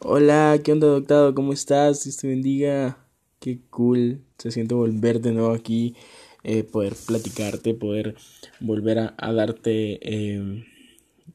Hola, 0.00 0.60
¿qué 0.62 0.70
onda, 0.72 0.86
doctor? 0.86 1.34
¿Cómo 1.34 1.52
estás? 1.52 2.04
Dios 2.04 2.18
te 2.18 2.28
bendiga. 2.28 3.04
Qué 3.40 3.58
cool. 3.68 4.20
Se 4.38 4.52
siente 4.52 4.74
volver 4.74 5.20
de 5.20 5.32
nuevo 5.32 5.52
aquí, 5.52 5.96
eh, 6.44 6.62
poder 6.62 6.94
platicarte, 7.06 7.74
poder 7.74 8.14
volver 8.60 8.98
a, 8.98 9.32
darte 9.32 9.98
em, 10.34 10.64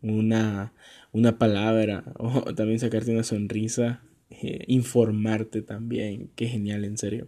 una, 0.02 0.72
una 1.12 1.38
palabra 1.38 2.06
o 2.20 2.54
también 2.56 2.80
sacarte 2.80 3.12
una 3.12 3.24
sonrisa, 3.24 4.02
eh, 4.30 4.64
informarte 4.68 5.62
también. 5.62 6.32
Qué 6.36 6.48
genial, 6.48 6.86
en 6.86 6.98
serio. 6.98 7.28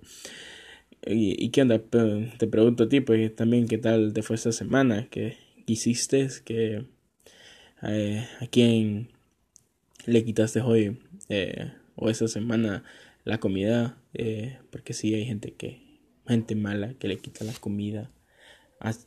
¿Y, 1.05 1.49
qué 1.49 1.63
onda? 1.63 1.79
Te 1.79 2.47
pregunto 2.47 2.86
a 2.86 2.89
ti, 2.89 3.02
pues 3.02 3.36
también, 3.36 3.67
¿qué 3.67 3.77
tal 3.77 4.13
te 4.13 4.23
fue 4.23 4.38
esta 4.38 4.54
semana? 4.54 5.07
¿Qué 5.11 5.38
hiciste? 5.67 6.29
¿Qué, 6.45 6.86
eh, 7.83 8.27
¿A 8.39 8.47
quién 8.47 9.09
le 10.05 10.23
quitaste 10.23 10.61
hoy 10.61 10.97
eh, 11.29 11.71
o 11.95 12.09
esa 12.09 12.27
semana 12.27 12.84
la 13.23 13.39
comida, 13.39 13.97
eh, 14.13 14.57
porque 14.70 14.93
sí 14.93 15.13
hay 15.13 15.25
gente 15.25 15.53
que, 15.53 15.81
gente 16.27 16.55
mala 16.55 16.93
que 16.95 17.07
le 17.07 17.17
quita 17.17 17.45
la 17.45 17.53
comida. 17.53 18.11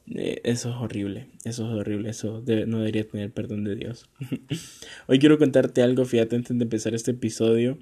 Eh, 0.06 0.40
eso 0.44 0.70
es 0.70 0.76
horrible, 0.76 1.28
eso 1.44 1.66
es 1.66 1.80
horrible, 1.80 2.10
eso 2.10 2.42
no 2.66 2.78
debería 2.78 3.06
tener 3.06 3.30
perdón 3.30 3.64
de 3.64 3.76
Dios. 3.76 4.08
Hoy 5.06 5.18
quiero 5.18 5.38
contarte 5.38 5.82
algo, 5.82 6.04
fíjate, 6.04 6.36
antes 6.36 6.56
de 6.56 6.64
empezar 6.64 6.94
este 6.94 7.12
episodio, 7.12 7.78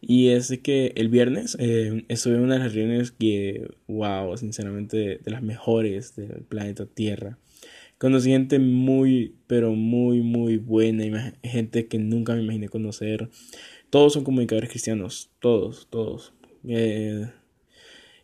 y 0.00 0.28
es 0.28 0.56
que 0.62 0.92
el 0.94 1.08
viernes 1.08 1.56
estuve 1.58 2.34
en 2.34 2.42
una 2.42 2.54
de 2.54 2.60
las 2.60 2.74
reuniones 2.74 3.10
que, 3.10 3.68
wow, 3.88 4.36
sinceramente, 4.36 4.96
de, 4.96 5.30
las 5.30 5.42
mejores 5.42 6.14
del 6.14 6.44
planeta 6.44 6.86
Tierra. 6.86 7.38
Conocí 8.00 8.30
gente 8.30 8.58
muy, 8.58 9.34
pero 9.46 9.74
muy, 9.74 10.22
muy 10.22 10.56
buena, 10.56 11.34
gente 11.42 11.86
que 11.86 11.98
nunca 11.98 12.34
me 12.34 12.42
imaginé 12.42 12.70
conocer. 12.70 13.28
Todos 13.90 14.12
son 14.12 14.24
comunicadores 14.24 14.70
cristianos, 14.70 15.30
todos, 15.40 15.88
todos. 15.90 16.32
Eh, 16.64 17.26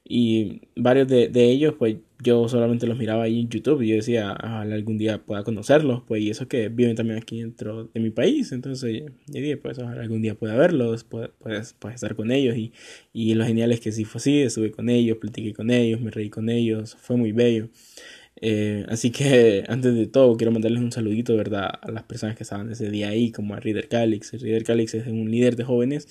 y 0.09 0.61
varios 0.77 1.09
de, 1.09 1.31
ellos, 1.35 1.75
pues 1.77 1.97
yo 2.23 2.49
solamente 2.49 2.87
los 2.87 2.97
miraba 2.97 3.25
ahí 3.25 3.41
en 3.41 3.49
YouTube 3.49 3.83
y 3.83 3.89
yo 3.89 3.97
decía, 3.97 4.33
ojalá 4.33 4.77
algún 4.77 4.99
día 4.99 5.19
pueda 5.25 5.43
conocerlos, 5.43 6.05
pues 6.07 6.23
y 6.23 6.31
eso 6.31 6.47
que 6.47 6.69
viven 6.69 6.95
también 6.95 7.19
aquí 7.19 7.41
dentro 7.41 7.91
de 7.93 8.01
mi 8.01 8.11
país, 8.11 8.53
entonces 8.53 9.03
yo 9.27 9.41
dije, 9.41 9.57
pues 9.57 9.79
ojalá 9.81 10.03
algún 10.03 10.23
día 10.23 10.37
pueda 10.37 10.57
verlos, 10.57 11.03
puedes, 11.03 11.31
puedes, 11.41 11.75
estar 11.95 12.15
con 12.15 12.31
ellos 12.31 12.57
y, 12.57 12.73
y 13.13 13.35
lo 13.35 13.45
genial 13.45 13.73
es 13.73 13.81
que 13.81 13.91
sí 13.91 14.05
fue 14.05 14.21
así, 14.21 14.43
estuve 14.43 14.71
con 14.71 14.89
ellos, 14.89 15.19
platiqué 15.19 15.53
con 15.53 15.71
ellos, 15.71 16.01
me 16.01 16.13
reí 16.13 16.31
con 16.31 16.49
ellos, 16.51 16.97
fue 17.01 17.17
muy 17.17 17.33
bello. 17.33 17.69
Eh, 18.41 18.85
así 18.89 19.11
que 19.11 19.65
antes 19.69 19.95
de 19.95 20.07
todo 20.07 20.37
quiero 20.37 20.53
mandarles 20.53 20.81
un 20.81 20.93
saludito, 20.93 21.37
¿verdad? 21.37 21.71
A 21.81 21.91
las 21.91 22.05
personas 22.05 22.37
que 22.37 22.43
estaban 22.43 22.71
ese 22.71 22.91
día 22.91 23.09
ahí, 23.09 23.33
como 23.33 23.55
a 23.55 23.61
Reader 23.61 23.89
Calix. 23.89 24.33
Reader 24.33 24.65
Calix 24.65 24.95
es 24.95 25.07
un 25.07 25.31
líder 25.31 25.57
de 25.57 25.65
jóvenes 25.65 26.09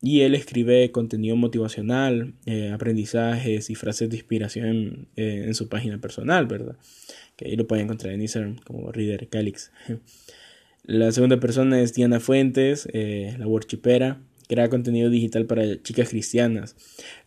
y 0.00 0.20
él 0.20 0.34
escribe 0.34 0.90
contenido 0.92 1.36
motivacional, 1.36 2.34
eh, 2.46 2.70
aprendizajes 2.70 3.68
y 3.70 3.74
frases 3.74 4.08
de 4.10 4.16
inspiración 4.16 5.08
eh, 5.16 5.44
en 5.46 5.54
su 5.54 5.68
página 5.68 6.00
personal, 6.00 6.46
¿verdad? 6.46 6.76
Que 7.36 7.46
ahí 7.46 7.56
lo 7.56 7.66
pueden 7.66 7.84
encontrar 7.84 8.14
en 8.14 8.22
Instagram 8.22 8.56
como 8.64 8.92
Reader 8.92 9.28
Calix. 9.28 9.72
La 10.84 11.12
segunda 11.12 11.38
persona 11.38 11.82
es 11.82 11.92
Diana 11.92 12.18
Fuentes, 12.18 12.88
la 12.94 13.46
worshipera, 13.46 14.22
crea 14.48 14.70
contenido 14.70 15.10
digital 15.10 15.44
para 15.44 15.82
chicas 15.82 16.08
cristianas. 16.08 16.76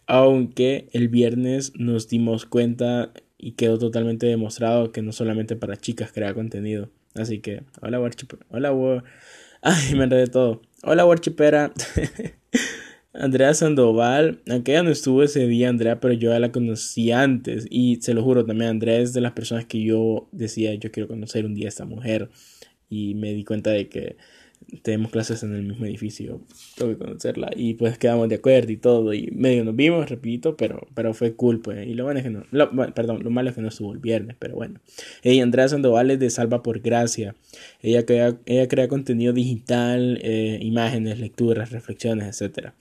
Aunque 0.08 0.88
el 0.94 1.10
viernes 1.10 1.74
nos 1.76 2.08
dimos 2.08 2.46
cuenta 2.48 3.14
y 3.42 3.54
quedó 3.54 3.80
totalmente 3.80 4.28
demostrado 4.28 4.92
que 4.92 5.02
no 5.02 5.12
solamente 5.12 5.56
para 5.56 5.76
chicas 5.76 6.12
crea 6.12 6.34
contenido. 6.34 6.90
Así 7.16 7.40
que, 7.40 7.64
hola 7.82 8.00
Warchipera. 8.00 8.46
Hola 8.50 8.72
War. 8.72 9.04
Ay, 9.64 9.96
me 9.96 10.04
enredé 10.04 10.28
todo. 10.28 10.62
Hola 10.84 11.06
Warchipera. 11.06 11.74
Andrea 13.14 13.54
Sandoval, 13.54 14.42
aunque 14.48 14.72
ella 14.72 14.84
no 14.84 14.90
estuvo 14.92 15.22
ese 15.22 15.46
día, 15.46 15.68
Andrea, 15.68 16.00
pero 16.00 16.14
yo 16.14 16.32
ya 16.32 16.40
la 16.40 16.52
conocí 16.52 17.12
antes. 17.12 17.68
Y 17.70 17.98
se 18.02 18.14
lo 18.14 18.24
juro 18.24 18.46
también, 18.46 18.70
Andrea 18.70 19.00
es 19.00 19.12
de 19.12 19.22
las 19.22 19.34
personas 19.34 19.66
que 19.66 19.84
yo 19.84 20.30
decía, 20.32 20.74
yo 20.76 20.92
quiero 20.92 21.10
conocer 21.10 21.46
un 21.46 21.56
día 21.56 21.66
a 21.66 21.70
esta 21.70 21.86
mujer. 21.86 22.30
Y 22.90 23.16
me 23.16 23.34
di 23.34 23.44
cuenta 23.44 23.72
de 23.72 23.90
que 23.90 24.18
tenemos 24.84 25.12
clases 25.12 25.44
en 25.44 25.54
el 25.54 25.64
mismo 25.64 25.86
edificio, 25.86 26.42
tengo 26.76 26.92
que 26.92 26.98
conocerla 26.98 27.52
y 27.56 27.74
pues 27.76 27.98
quedamos 27.98 28.30
de 28.30 28.36
acuerdo 28.36 28.72
y 28.72 28.78
todo 28.78 29.14
y 29.14 29.30
medio 29.32 29.64
nos 29.64 29.76
vimos, 29.76 30.10
repito, 30.10 30.56
pero, 30.58 30.88
pero 30.96 31.14
fue 31.14 31.36
cool 31.36 31.60
pues 31.60 31.88
y 31.88 31.94
lo 31.94 32.06
malo 32.06 32.20
es 32.20 32.24
que 32.24 32.30
no, 32.30 32.44
perdón, 32.94 33.24
lo 33.24 33.30
malo 33.30 33.50
es 33.50 33.56
que 33.56 33.62
no 33.62 33.68
estuvo 33.68 33.94
el 33.94 34.00
viernes, 34.00 34.36
pero 34.40 34.56
bueno. 34.56 34.80
Ella 35.24 35.44
Andrea 35.44 35.68
Sandoval 35.68 36.12
es 36.12 36.20
de 36.20 36.30
Salva 36.30 36.64
por 36.64 36.80
Gracia, 36.80 37.36
ella 37.82 38.06
crea, 38.06 38.38
ella 38.46 38.68
crea 38.68 38.88
contenido 38.88 39.34
digital, 39.34 40.20
eh, 40.22 40.60
imágenes, 40.62 41.20
lecturas, 41.20 41.72
reflexiones, 41.72 42.28
etcétera. 42.28 42.74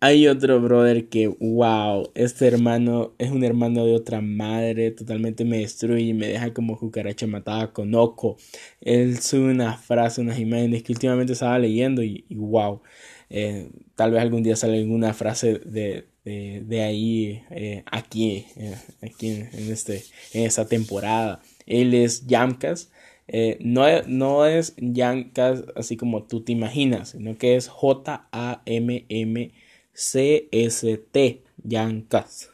Hay 0.00 0.28
otro 0.28 0.60
brother 0.60 1.08
que, 1.08 1.26
wow, 1.26 2.12
este 2.14 2.46
hermano 2.46 3.14
es 3.18 3.32
un 3.32 3.42
hermano 3.42 3.84
de 3.84 3.94
otra 3.94 4.20
madre, 4.20 4.92
totalmente 4.92 5.44
me 5.44 5.58
destruye 5.58 6.02
y 6.04 6.14
me 6.14 6.28
deja 6.28 6.54
como 6.54 6.78
cucaracha 6.78 7.26
matada 7.26 7.72
con 7.72 7.92
oco. 7.96 8.36
Él 8.80 9.18
sube 9.18 9.50
una 9.50 9.76
frase, 9.76 10.20
unas 10.20 10.38
imágenes 10.38 10.84
que 10.84 10.92
últimamente 10.92 11.32
estaba 11.32 11.58
leyendo 11.58 12.04
y, 12.04 12.24
wow, 12.30 12.80
eh, 13.28 13.70
tal 13.96 14.12
vez 14.12 14.22
algún 14.22 14.44
día 14.44 14.54
salga 14.54 14.76
alguna 14.76 15.14
frase 15.14 15.58
de, 15.58 16.06
de, 16.24 16.82
ahí, 16.82 17.42
eh, 17.50 17.82
aquí, 17.90 18.46
eh, 18.56 18.76
aquí 19.02 19.30
en, 19.30 19.72
este, 19.72 20.04
en 20.32 20.44
esta 20.44 20.68
temporada. 20.68 21.42
Él 21.66 21.92
es 21.94 22.24
Yamkas. 22.28 22.92
no, 23.58 23.84
no 24.06 24.46
es 24.46 24.74
Yamkas 24.76 25.64
así 25.74 25.96
como 25.96 26.22
tú 26.22 26.44
te 26.44 26.52
imaginas, 26.52 27.10
sino 27.10 27.36
que 27.36 27.56
es 27.56 27.66
J-A-M-M. 27.66 29.50
CST, 29.98 31.16
Yancas. 31.64 32.50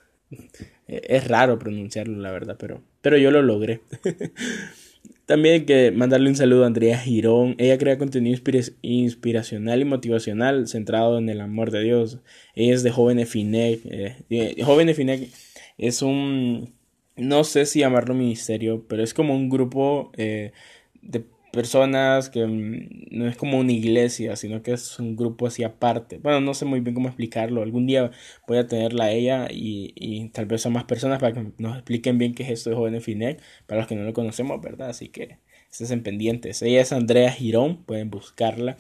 Es 0.87 1.28
raro 1.28 1.59
pronunciarlo, 1.59 2.19
la 2.19 2.31
verdad, 2.31 2.56
pero, 2.59 2.82
pero 3.03 3.19
yo 3.19 3.31
lo 3.31 3.43
logré. 3.43 3.82
También 5.27 5.55
hay 5.55 5.65
que 5.65 5.91
mandarle 5.91 6.28
un 6.28 6.37
saludo 6.37 6.65
a 6.65 6.66
Andrea 6.66 6.99
Girón. 6.99 7.55
Ella 7.59 7.78
crea 7.78 7.99
contenido 7.99 8.38
inspiracional 8.82 9.81
y 9.81 9.84
motivacional 9.84 10.69
centrado 10.69 11.19
en 11.19 11.28
el 11.28 11.41
amor 11.41 11.71
de 11.71 11.82
Dios. 11.82 12.19
Ella 12.55 12.75
es 12.75 12.82
de 12.82 12.91
Joven 12.91 13.27
Finec. 13.27 13.81
Eh, 13.84 14.62
Joven 14.62 14.94
Finec 14.94 15.31
es 15.78 16.03
un, 16.03 16.75
no 17.16 17.44
sé 17.44 17.65
si 17.65 17.81
llamarlo 17.81 18.15
ministerio, 18.15 18.84
pero 18.87 19.03
es 19.03 19.15
como 19.15 19.34
un 19.34 19.49
grupo 19.49 20.12
eh, 20.16 20.53
de 21.00 21.25
personas 21.55 22.29
que 22.31 22.47
mm, 22.47 23.07
no 23.11 23.29
es 23.29 23.37
como 23.37 23.59
una 23.59 23.73
iglesia, 23.73 24.37
sino 24.37 24.63
que 24.63 24.73
es 24.73 24.99
un 24.99 25.17
grupo 25.17 25.47
así 25.47 25.65
aparte. 25.65 26.19
Bueno, 26.19 26.41
no 26.41 26.55
sé 26.55 26.65
muy 26.65 26.81
bien 26.81 26.95
cómo 26.95 27.09
explicarlo. 27.09 27.63
Algún 27.63 27.87
día 27.87 28.11
voy 28.47 28.59
a 28.59 28.67
tenerla 28.67 29.05
a 29.05 29.13
ella 29.13 29.49
y, 29.51 30.29
tal 30.31 30.47
vez 30.47 30.67
a 30.67 30.71
más 30.71 30.85
personas 30.85 31.21
para 31.21 31.33
que 31.33 31.53
nos 31.59 31.77
expliquen 31.77 32.19
bien 32.19 32.35
qué 32.35 32.43
es 32.45 32.51
esto 32.51 32.71
de 32.71 32.77
Joven 32.77 33.01
Finec, 33.01 33.41
para 33.67 33.81
los 33.81 33.89
que 33.89 33.95
no 33.97 34.03
lo 34.05 34.13
conocemos, 34.13 34.61
¿verdad? 34.61 34.91
Así 34.91 35.09
que 35.09 35.39
estén 35.83 36.03
pendientes. 36.03 36.63
Ella 36.63 36.81
es 36.81 36.93
Andrea 36.93 37.33
Girón, 37.33 37.85
pueden 37.85 38.11
buscarla. 38.11 38.77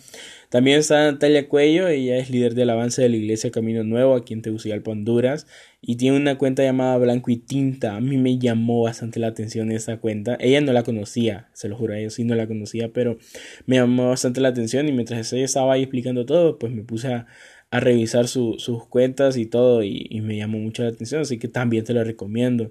También 0.48 0.78
está 0.78 1.10
Natalia 1.10 1.48
Cuello, 1.48 1.88
ella 1.88 2.16
es 2.18 2.30
líder 2.30 2.54
del 2.54 2.70
avance 2.70 3.02
de 3.02 3.08
la 3.08 3.16
iglesia 3.16 3.50
Camino 3.50 3.82
Nuevo 3.82 4.14
aquí 4.14 4.34
en 4.34 4.42
Tegucigalpa, 4.42 4.92
Honduras. 4.92 5.46
Y 5.86 5.96
tiene 5.96 6.16
una 6.16 6.38
cuenta 6.38 6.62
llamada 6.62 6.96
Blanco 6.96 7.30
y 7.30 7.36
Tinta. 7.36 7.96
A 7.96 8.00
mí 8.00 8.16
me 8.16 8.38
llamó 8.38 8.82
bastante 8.82 9.20
la 9.20 9.26
atención 9.26 9.70
esa 9.70 9.98
cuenta. 9.98 10.36
Ella 10.40 10.62
no 10.62 10.72
la 10.72 10.82
conocía, 10.82 11.48
se 11.52 11.68
lo 11.68 11.76
juro, 11.76 11.92
ella 11.92 12.08
sí 12.08 12.24
no 12.24 12.34
la 12.34 12.46
conocía, 12.46 12.90
pero 12.92 13.18
me 13.66 13.76
llamó 13.76 14.08
bastante 14.08 14.40
la 14.40 14.48
atención. 14.48 14.88
Y 14.88 14.92
mientras 14.92 15.30
ella 15.34 15.44
estaba 15.44 15.74
ahí 15.74 15.82
explicando 15.82 16.24
todo, 16.24 16.58
pues 16.58 16.72
me 16.72 16.82
puse 16.82 17.08
a, 17.12 17.26
revisar 17.70 18.28
sus 18.28 18.86
cuentas 18.88 19.36
y 19.36 19.46
todo. 19.46 19.82
Y, 19.82 20.20
me 20.22 20.36
llamó 20.36 20.58
mucho 20.58 20.84
la 20.84 20.90
atención, 20.90 21.20
así 21.20 21.38
que 21.38 21.48
también 21.48 21.84
te 21.84 21.92
lo 21.92 22.02
recomiendo. 22.02 22.70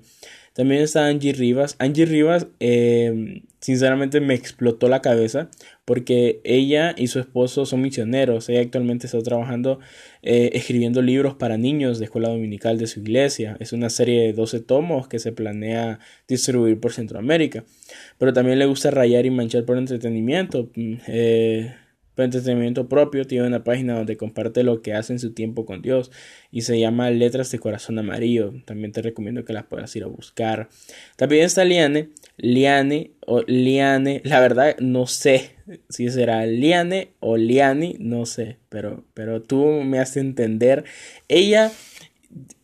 También 0.53 0.81
está 0.81 1.07
Angie 1.07 1.33
Rivas. 1.33 1.75
Angie 1.79 2.05
Rivas, 2.05 2.47
eh, 2.59 3.43
sinceramente, 3.59 4.21
me 4.21 4.33
explotó 4.33 4.87
la 4.87 5.01
cabeza 5.01 5.49
porque 5.85 6.39
ella 6.43 6.95
y 6.97 7.07
su 7.07 7.19
esposo 7.19 7.65
son 7.65 7.81
misioneros. 7.81 8.49
Ella 8.49 8.61
actualmente 8.61 9.07
está 9.07 9.21
trabajando 9.21 9.79
eh, 10.21 10.51
escribiendo 10.53 11.01
libros 11.01 11.35
para 11.35 11.57
niños 11.57 11.99
de 11.99 12.05
escuela 12.05 12.29
dominical 12.29 12.77
de 12.77 12.87
su 12.87 13.01
iglesia. 13.01 13.57
Es 13.59 13.73
una 13.73 13.89
serie 13.89 14.21
de 14.21 14.33
12 14.33 14.61
tomos 14.61 15.07
que 15.07 15.19
se 15.19 15.31
planea 15.31 15.99
distribuir 16.27 16.79
por 16.79 16.93
Centroamérica. 16.93 17.65
Pero 18.17 18.33
también 18.33 18.59
le 18.59 18.65
gusta 18.65 18.91
rayar 18.91 19.25
y 19.25 19.31
manchar 19.31 19.65
por 19.65 19.77
entretenimiento. 19.77 20.69
Mm, 20.75 20.93
eh, 21.07 21.75
para 22.15 22.25
entretenimiento 22.25 22.87
propio, 22.87 23.25
tiene 23.25 23.47
una 23.47 23.63
página 23.63 23.95
donde 23.95 24.17
comparte 24.17 24.63
lo 24.63 24.81
que 24.81 24.93
hace 24.93 25.13
en 25.13 25.19
su 25.19 25.33
tiempo 25.33 25.65
con 25.65 25.81
Dios 25.81 26.11
y 26.51 26.61
se 26.61 26.79
llama 26.79 27.09
Letras 27.09 27.51
de 27.51 27.59
Corazón 27.59 27.97
Amarillo. 27.99 28.53
También 28.65 28.91
te 28.91 29.01
recomiendo 29.01 29.45
que 29.45 29.53
las 29.53 29.65
puedas 29.65 29.95
ir 29.95 30.03
a 30.03 30.07
buscar. 30.07 30.69
También 31.15 31.43
está 31.43 31.65
Liane, 31.65 32.09
Liane 32.37 33.11
o 33.25 33.41
Liane, 33.43 34.21
la 34.23 34.39
verdad 34.39 34.75
no 34.79 35.07
sé 35.07 35.51
si 35.89 36.09
será 36.09 36.45
Liane 36.45 37.13
o 37.19 37.37
Liani, 37.37 37.95
no 37.99 38.25
sé, 38.25 38.57
pero, 38.69 39.03
pero 39.13 39.41
tú 39.41 39.65
me 39.83 39.99
haces 39.99 40.17
entender. 40.17 40.83
Ella 41.27 41.71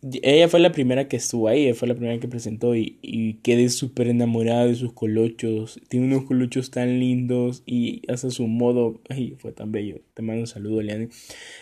ella 0.01 0.47
fue 0.47 0.61
la 0.61 0.71
primera 0.71 1.09
que 1.09 1.17
estuvo 1.17 1.49
ahí, 1.49 1.65
ella 1.65 1.75
fue 1.75 1.87
la 1.89 1.95
primera 1.95 2.17
que 2.19 2.29
presentó 2.29 2.73
y, 2.73 2.97
y 3.01 3.33
quedé 3.35 3.67
súper 3.69 4.07
enamorada 4.07 4.65
de 4.65 4.75
sus 4.75 4.93
colochos. 4.93 5.79
Tiene 5.89 6.05
unos 6.07 6.23
colochos 6.23 6.71
tan 6.71 6.99
lindos 6.99 7.63
y 7.65 8.01
hace 8.09 8.31
su 8.31 8.47
modo, 8.47 9.01
ay, 9.09 9.35
fue 9.39 9.51
tan 9.51 9.73
bello. 9.73 9.99
Te 10.13 10.21
mando 10.21 10.41
un 10.41 10.47
saludo, 10.47 10.81
Liane. 10.81 11.09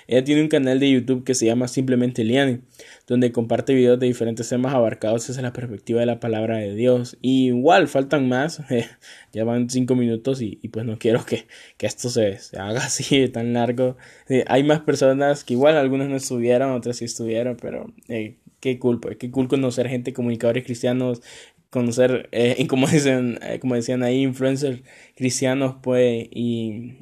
Ella 0.07 0.23
tiene 0.23 0.43
un 0.43 0.49
canal 0.49 0.79
de 0.79 0.91
YouTube 0.91 1.23
que 1.23 1.33
se 1.33 1.47
llama 1.47 1.67
simplemente 1.67 2.23
Liane, 2.23 2.61
donde 3.07 3.31
comparte 3.31 3.73
videos 3.73 3.99
de 3.99 4.05
diferentes 4.05 4.47
temas 4.47 4.73
abarcados 4.75 5.27
desde 5.27 5.41
la 5.41 5.53
perspectiva 5.53 5.99
de 5.99 6.05
la 6.05 6.19
palabra 6.19 6.57
de 6.57 6.75
Dios. 6.75 7.17
Y 7.21 7.47
igual, 7.47 7.87
faltan 7.87 8.29
más, 8.29 8.61
ya 9.33 9.43
van 9.45 9.69
cinco 9.69 9.95
minutos 9.95 10.43
y, 10.43 10.59
y, 10.61 10.67
pues 10.67 10.85
no 10.85 10.99
quiero 10.99 11.25
que, 11.25 11.47
que 11.77 11.87
esto 11.87 12.09
se, 12.09 12.37
se 12.37 12.59
haga 12.59 12.79
así 12.85 13.27
tan 13.29 13.53
largo. 13.53 13.97
hay 14.47 14.63
más 14.63 14.81
personas 14.81 15.43
que 15.43 15.53
igual 15.53 15.75
algunas 15.75 16.07
no 16.09 16.15
estuvieron, 16.17 16.71
otras 16.71 16.97
sí 16.97 17.05
estuvieron, 17.05 17.57
pero... 17.59 17.91
Eh, 18.07 18.27
qué 18.59 18.79
cool, 18.79 18.99
pues, 18.99 19.17
qué 19.17 19.31
cool 19.31 19.47
conocer 19.47 19.87
gente, 19.87 20.13
comunicadores 20.13 20.63
cristianos, 20.63 21.21
conocer, 21.69 22.29
eh, 22.31 22.65
como, 22.69 22.87
dicen, 22.87 23.39
eh, 23.41 23.59
como 23.59 23.75
decían 23.75 24.03
ahí, 24.03 24.21
influencers 24.23 24.81
cristianos, 25.15 25.75
pues, 25.81 26.27
y, 26.31 26.95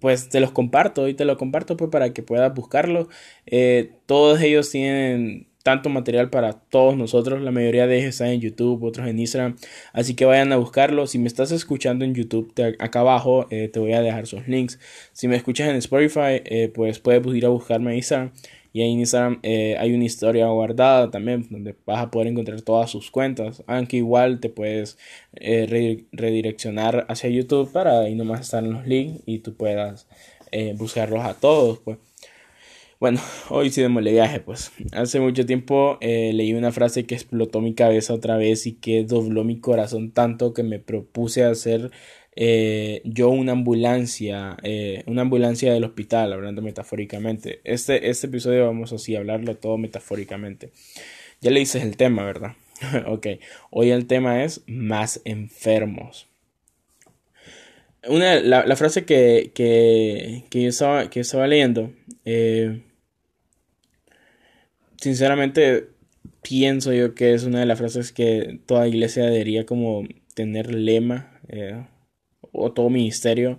pues 0.00 0.28
te 0.28 0.40
los 0.40 0.50
comparto 0.52 1.08
y 1.08 1.14
te 1.14 1.24
lo 1.24 1.38
comparto 1.38 1.76
pues 1.76 1.90
para 1.90 2.12
que 2.12 2.22
puedas 2.22 2.52
buscarlo. 2.54 3.08
Eh, 3.46 3.92
todos 4.06 4.40
ellos 4.42 4.70
tienen 4.70 5.46
tanto 5.62 5.88
material 5.88 6.28
para 6.30 6.52
todos 6.52 6.96
nosotros. 6.96 7.40
La 7.40 7.50
mayoría 7.52 7.86
de 7.86 7.98
ellos 7.98 8.10
están 8.10 8.28
en 8.28 8.40
YouTube, 8.40 8.82
otros 8.84 9.08
en 9.08 9.18
Instagram. 9.18 9.56
Así 9.92 10.14
que 10.14 10.26
vayan 10.26 10.52
a 10.52 10.56
buscarlo. 10.56 11.06
Si 11.06 11.18
me 11.18 11.26
estás 11.26 11.52
escuchando 11.52 12.04
en 12.04 12.14
YouTube, 12.14 12.52
acá 12.80 13.00
abajo 13.00 13.46
te 13.48 13.78
voy 13.78 13.92
a 13.92 14.02
dejar 14.02 14.26
sus 14.26 14.46
links. 14.46 14.78
Si 15.12 15.26
me 15.26 15.36
escuchas 15.36 15.68
en 15.70 15.76
Spotify, 15.76 16.42
pues 16.74 16.98
puedes 16.98 17.26
ir 17.34 17.46
a 17.46 17.48
buscarme 17.48 17.92
en 17.92 17.96
Instagram. 17.98 18.32
Y 18.74 18.82
en 18.82 18.98
Instagram 18.98 19.38
eh, 19.44 19.76
hay 19.78 19.94
una 19.94 20.04
historia 20.04 20.48
guardada 20.48 21.08
también 21.08 21.46
donde 21.48 21.76
vas 21.86 22.00
a 22.00 22.10
poder 22.10 22.26
encontrar 22.26 22.60
todas 22.60 22.90
sus 22.90 23.08
cuentas. 23.08 23.62
Aunque 23.68 23.98
igual 23.98 24.40
te 24.40 24.48
puedes 24.48 24.98
eh, 25.36 26.04
redireccionar 26.10 27.06
hacia 27.08 27.30
YouTube 27.30 27.70
para 27.70 28.00
ahí 28.00 28.16
nomás 28.16 28.40
estar 28.40 28.64
en 28.64 28.72
los 28.72 28.84
links 28.84 29.22
y 29.26 29.38
tú 29.38 29.54
puedas 29.54 30.08
eh, 30.50 30.74
buscarlos 30.76 31.24
a 31.24 31.34
todos. 31.34 31.78
Pues. 31.84 31.98
Bueno, 32.98 33.20
hoy 33.48 33.70
sí 33.70 33.80
demos 33.80 34.02
viaje, 34.02 34.40
pues. 34.40 34.72
Hace 34.90 35.20
mucho 35.20 35.46
tiempo 35.46 35.96
leí 36.00 36.52
una 36.52 36.72
frase 36.72 37.06
que 37.06 37.14
explotó 37.14 37.60
mi 37.60 37.74
cabeza 37.74 38.12
otra 38.12 38.36
vez 38.36 38.66
y 38.66 38.72
que 38.72 39.04
dobló 39.04 39.44
mi 39.44 39.60
corazón 39.60 40.10
tanto 40.10 40.52
que 40.52 40.64
me 40.64 40.80
propuse 40.80 41.44
hacer 41.44 41.92
eh, 42.36 43.00
yo 43.04 43.28
una 43.28 43.52
ambulancia, 43.52 44.56
eh, 44.62 45.04
una 45.06 45.22
ambulancia 45.22 45.72
del 45.72 45.84
hospital, 45.84 46.32
hablando 46.32 46.62
metafóricamente. 46.62 47.60
Este, 47.64 48.10
este 48.10 48.26
episodio 48.26 48.66
vamos 48.66 48.92
así 48.92 49.14
a 49.14 49.18
hablarlo 49.18 49.56
todo 49.56 49.78
metafóricamente. 49.78 50.70
Ya 51.40 51.50
le 51.50 51.60
dices 51.60 51.82
el 51.82 51.96
tema, 51.96 52.24
¿verdad? 52.24 52.54
ok, 53.06 53.26
hoy 53.70 53.90
el 53.90 54.06
tema 54.06 54.42
es 54.44 54.62
más 54.66 55.20
enfermos. 55.24 56.26
Una, 58.06 58.40
la, 58.40 58.76
frase 58.76 59.04
que, 59.06 59.52
que, 59.54 60.44
que, 60.50 60.62
yo 60.62 60.68
estaba, 60.68 61.08
que 61.08 61.20
estaba 61.20 61.46
leyendo, 61.46 61.90
eh, 62.26 62.82
sinceramente 64.98 65.88
pienso 66.42 66.92
yo 66.92 67.14
que 67.14 67.32
es 67.32 67.44
una 67.44 67.60
de 67.60 67.66
las 67.66 67.78
frases 67.78 68.12
que 68.12 68.60
toda 68.66 68.88
iglesia 68.88 69.24
debería 69.24 69.64
como 69.64 70.06
tener 70.34 70.74
lema 70.74 71.40
o 72.54 72.72
todo 72.72 72.88
ministerio, 72.90 73.58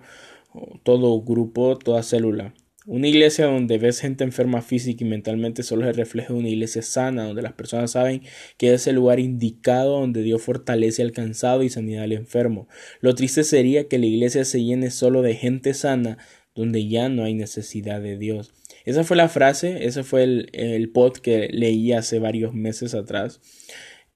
todo 0.84 1.22
grupo, 1.22 1.78
toda 1.78 2.02
célula. 2.04 2.54
Una 2.88 3.08
iglesia 3.08 3.48
donde 3.48 3.80
ves 3.80 4.00
gente 4.00 4.24
enferma 4.24 4.62
física 4.62 5.04
y 5.04 5.08
mentalmente 5.08 5.64
solo 5.64 5.84
es 5.84 5.90
el 5.90 5.96
reflejo 5.96 6.34
de 6.34 6.40
una 6.40 6.50
iglesia 6.50 6.84
sana, 6.84 7.26
donde 7.26 7.42
las 7.42 7.54
personas 7.54 7.92
saben 7.92 8.22
que 8.58 8.74
es 8.76 8.86
el 8.86 8.96
lugar 8.96 9.20
indicado 9.20 10.00
donde 10.00 10.22
Dios 10.22 10.44
fortalece 10.44 11.02
al 11.02 11.12
cansado 11.12 11.64
y 11.64 11.70
sanidad 11.70 12.04
al 12.04 12.12
enfermo. 12.12 12.68
Lo 13.00 13.16
triste 13.16 13.44
sería 13.44 13.88
que 13.88 13.98
la 13.98 14.06
iglesia 14.06 14.46
se 14.46 14.64
llene 14.64 14.92
solo 14.92 15.24
de 15.24 15.34
gente 15.34 15.74
sana, 15.74 16.20
donde 16.54 16.88
ya 16.88 17.10
no 17.10 17.24
hay 17.24 17.34
necesidad 17.34 18.02
de 18.02 18.20
Dios. 18.20 18.54
Esa 18.86 19.04
fue 19.04 19.18
la 19.18 19.30
frase, 19.30 19.88
ese 19.88 20.04
fue 20.04 20.24
el, 20.24 20.50
el 20.54 20.90
pod 20.90 21.14
que 21.14 21.50
leí 21.52 21.92
hace 21.92 22.20
varios 22.20 22.54
meses 22.54 22.94
atrás. 22.94 23.42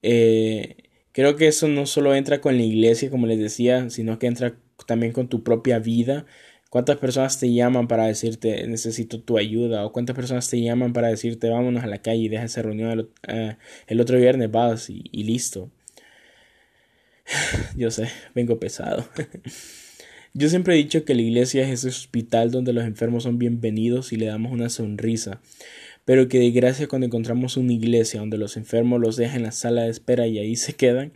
Eh, 0.04 0.78
creo 1.12 1.36
que 1.36 1.48
eso 1.48 1.68
no 1.68 1.88
solo 1.88 2.14
entra 2.14 2.40
con 2.40 2.56
la 2.56 2.64
iglesia, 2.64 3.10
como 3.10 3.26
les 3.26 3.40
decía, 3.40 3.90
sino 3.90 4.20
que 4.20 4.28
entra 4.28 4.60
también 4.89 5.13
con 5.13 5.30
tu 5.30 5.44
propia 5.44 5.77
vida. 5.77 6.25
¿Cuántas 6.71 6.97
personas 6.97 7.39
te 7.39 7.53
llaman 7.53 7.88
para 7.88 8.07
decirte 8.07 8.65
necesito 8.68 9.21
tu 9.21 9.38
ayuda? 9.38 9.86
¿O 9.86 9.91
cuántas 9.91 10.15
personas 10.15 10.50
te 10.50 10.59
llaman 10.59 10.94
para 10.94 11.09
decirte 11.09 11.47
vámonos 11.50 11.83
a 11.83 11.88
la 11.88 12.00
calle 12.00 12.24
y 12.24 12.27
deja 12.27 12.45
esa 12.45 12.63
reunión 12.63 12.91
el, 12.91 13.09
eh, 13.27 14.01
otro 14.01 14.18
viernes, 14.18 14.51
vas 14.51 14.89
y, 14.89 15.03
y 15.12 15.24
listo? 15.25 15.69
Yo 17.77 17.91
sé, 17.91 18.09
vengo 18.33 18.59
pesado. 18.59 19.07
Yo 20.33 20.50
siempre 20.50 20.74
he 20.74 20.77
dicho 20.77 21.06
que 21.06 21.13
la 21.13 21.21
iglesia 21.21 21.63
es 21.63 21.69
ese 21.69 21.89
hospital 21.89 22.50
donde 22.50 22.74
los 22.74 22.83
enfermos 22.83 23.24
son 23.24 23.38
bienvenidos 23.38 24.12
y 24.12 24.15
le 24.15 24.25
damos 24.25 24.51
una 24.51 24.69
sonrisa. 24.69 25.42
Pero 26.06 26.27
que 26.30 26.39
de 26.39 26.50
gracia 26.50 26.88
cuando 26.88 27.06
encontramos 27.06 27.57
una 27.57 27.74
iglesia 27.74 28.21
donde 28.21 28.39
los 28.39 28.57
enfermos 28.57 29.00
los 29.00 29.18
dejan 29.18 29.38
en 29.38 29.44
la 29.44 29.51
sala 29.51 29.83
de 29.83 29.92
espera 29.92 30.25
y 30.25 30.39
ahí 30.39 30.56
se 30.56 30.74
quedan, 30.74 31.13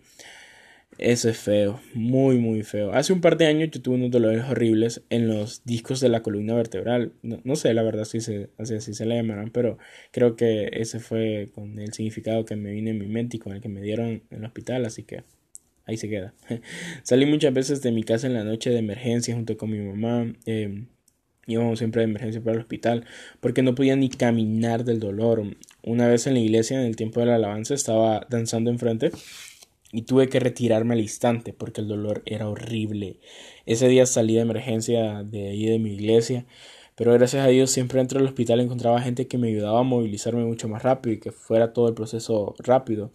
eso 0.98 1.30
es 1.30 1.38
feo, 1.38 1.80
muy 1.94 2.38
muy 2.38 2.64
feo. 2.64 2.94
Hace 2.94 3.14
un 3.14 3.22
par 3.22 3.38
de 3.38 3.48
años 3.48 3.70
yo 3.72 3.82
tuve 3.82 3.96
unos 3.96 4.12
dolores 4.12 4.44
horribles 4.50 5.02
en 5.10 5.28
los 5.28 5.64
discos 5.66 6.00
de 6.00 6.10
la 6.10 6.22
columna 6.22 6.54
vertebral. 6.54 7.14
No, 7.22 7.56
sé 7.56 7.74
la 7.74 7.84
verdad 7.84 8.06
si 8.06 8.22
se, 8.22 8.50
así, 8.58 8.80
se 8.80 9.06
le 9.06 9.16
llamarán, 9.16 9.52
pero 9.52 9.78
creo 10.12 10.36
que 10.36 10.70
ese 10.74 11.00
fue 11.00 11.50
con 11.54 11.80
el 11.80 11.94
significado 11.94 12.46
que 12.46 12.56
me 12.56 12.72
vino 12.72 12.90
en 12.90 13.00
mi 13.00 13.08
mente 13.08 13.38
y 13.38 13.40
con 13.40 13.54
el 13.54 13.62
que 13.62 13.70
me 13.70 13.82
dieron 13.82 14.24
en 14.30 14.40
el 14.40 14.46
hospital, 14.46 14.86
así 14.86 15.04
que 15.04 15.24
ahí 15.86 15.98
se 15.98 16.10
queda. 16.10 16.34
Salí 17.04 17.26
muchas 17.26 17.54
veces 17.54 17.82
de 17.82 17.92
mi 17.92 18.04
casa 18.04 18.28
en 18.28 18.34
la 18.34 18.44
noche 18.44 18.70
de 18.70 18.80
emergencia 18.80 19.36
junto 19.36 19.58
con 19.58 19.72
mi 19.72 19.80
mamá. 19.80 20.34
Eh, 20.46 20.86
íbamos 21.48 21.80
siempre 21.80 22.02
de 22.02 22.06
emergencia 22.06 22.42
para 22.42 22.56
el 22.56 22.62
hospital 22.62 23.06
porque 23.42 23.64
no 23.64 23.76
podía 23.76 23.96
ni 23.96 24.10
caminar 24.10 24.86
del 24.86 25.00
dolor. 25.00 25.44
Una 25.82 26.08
vez 26.08 26.28
en 26.28 26.36
la 26.36 26.40
iglesia, 26.40 26.80
en 26.80 26.86
el 26.86 26.96
tiempo 26.96 27.20
de 27.20 27.26
la 27.26 27.36
alabanza, 27.36 27.74
estaba 27.74 28.26
danzando 28.30 28.72
enfrente 28.72 29.12
y 29.94 30.02
tuve 30.02 30.28
que 30.28 30.40
retirarme 30.42 30.96
al 30.96 31.02
instante 31.02 31.54
porque 31.54 31.82
el 31.82 31.88
dolor 31.88 32.24
era 32.26 32.50
horrible. 32.50 33.20
Ese 33.66 33.88
día 33.88 34.06
salí 34.06 34.36
de 34.36 34.42
emergencia 34.42 35.24
de 35.24 35.50
ahí 35.50 35.66
de 35.68 35.80
mi 35.80 35.94
iglesia, 35.94 36.46
pero 36.96 37.14
gracias 37.14 37.46
a 37.46 37.50
Dios 37.50 37.72
siempre 37.72 38.00
dentro 38.00 38.20
del 38.20 38.28
hospital 38.28 38.60
encontraba 38.60 39.02
gente 39.02 39.28
que 39.28 39.38
me 39.38 39.50
ayudaba 39.50 39.80
a 39.80 39.84
movilizarme 39.84 40.44
mucho 40.46 40.68
más 40.68 40.84
rápido 40.84 41.16
y 41.16 41.20
que 41.20 41.32
fuera 41.32 41.74
todo 41.74 41.88
el 41.88 41.94
proceso 41.94 42.56
rápido. 42.60 43.12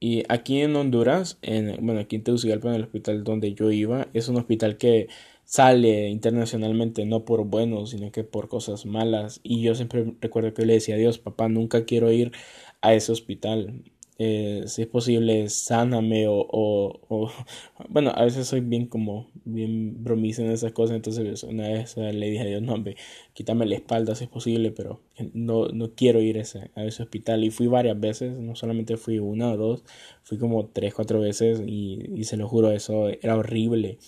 Y 0.00 0.24
aquí 0.28 0.60
en 0.60 0.74
Honduras, 0.74 1.38
en, 1.42 1.76
bueno, 1.86 2.00
aquí 2.00 2.16
en 2.16 2.24
Tegucigalpa, 2.24 2.68
en 2.68 2.74
el 2.74 2.82
hospital 2.82 3.22
donde 3.22 3.54
yo 3.54 3.70
iba, 3.70 4.08
es 4.12 4.28
un 4.28 4.36
hospital 4.36 4.76
que 4.76 5.08
sale 5.44 6.08
internacionalmente 6.08 7.04
no 7.04 7.24
por 7.24 7.44
buenos, 7.44 7.90
sino 7.90 8.10
que 8.10 8.24
por 8.24 8.48
cosas 8.48 8.86
malas. 8.86 9.40
Y 9.44 9.62
yo 9.62 9.74
siempre 9.76 10.14
recuerdo 10.20 10.54
que 10.54 10.66
le 10.66 10.74
decía 10.74 10.96
a 10.96 10.98
Dios, 10.98 11.18
papá, 11.18 11.48
nunca 11.48 11.84
quiero 11.84 12.10
ir 12.10 12.32
a 12.80 12.94
ese 12.94 13.12
hospital. 13.12 13.84
Eh, 14.24 14.62
si 14.68 14.82
es 14.82 14.88
posible, 14.88 15.48
sáname 15.48 16.28
o, 16.28 16.46
o, 16.48 17.32
bueno, 17.88 18.12
a 18.14 18.24
veces 18.24 18.46
soy 18.46 18.60
bien 18.60 18.86
como, 18.86 19.28
bien 19.44 20.04
bromiza 20.04 20.42
en 20.42 20.52
esas 20.52 20.70
cosas, 20.72 20.94
entonces 20.94 21.42
una 21.42 21.68
vez 21.68 21.96
le 21.96 22.30
dije 22.30 22.42
a 22.42 22.46
Dios, 22.46 22.62
no, 22.62 22.74
hombre, 22.74 22.96
quítame 23.34 23.66
la 23.66 23.74
espalda 23.74 24.14
si 24.14 24.24
es 24.24 24.30
posible, 24.30 24.70
pero 24.70 25.00
no, 25.34 25.66
no 25.70 25.94
quiero 25.96 26.20
ir 26.20 26.38
a 26.38 26.42
ese, 26.42 26.70
a 26.76 26.84
ese 26.84 27.02
hospital 27.02 27.42
y 27.42 27.50
fui 27.50 27.66
varias 27.66 27.98
veces, 27.98 28.38
no 28.38 28.54
solamente 28.54 28.96
fui 28.96 29.18
una 29.18 29.50
o 29.52 29.56
dos, 29.56 29.82
fui 30.22 30.38
como 30.38 30.66
tres, 30.68 30.94
cuatro 30.94 31.18
veces 31.18 31.60
y, 31.66 31.98
y 32.14 32.22
se 32.24 32.36
lo 32.36 32.46
juro, 32.48 32.70
eso 32.70 33.08
era 33.08 33.36
horrible. 33.36 33.98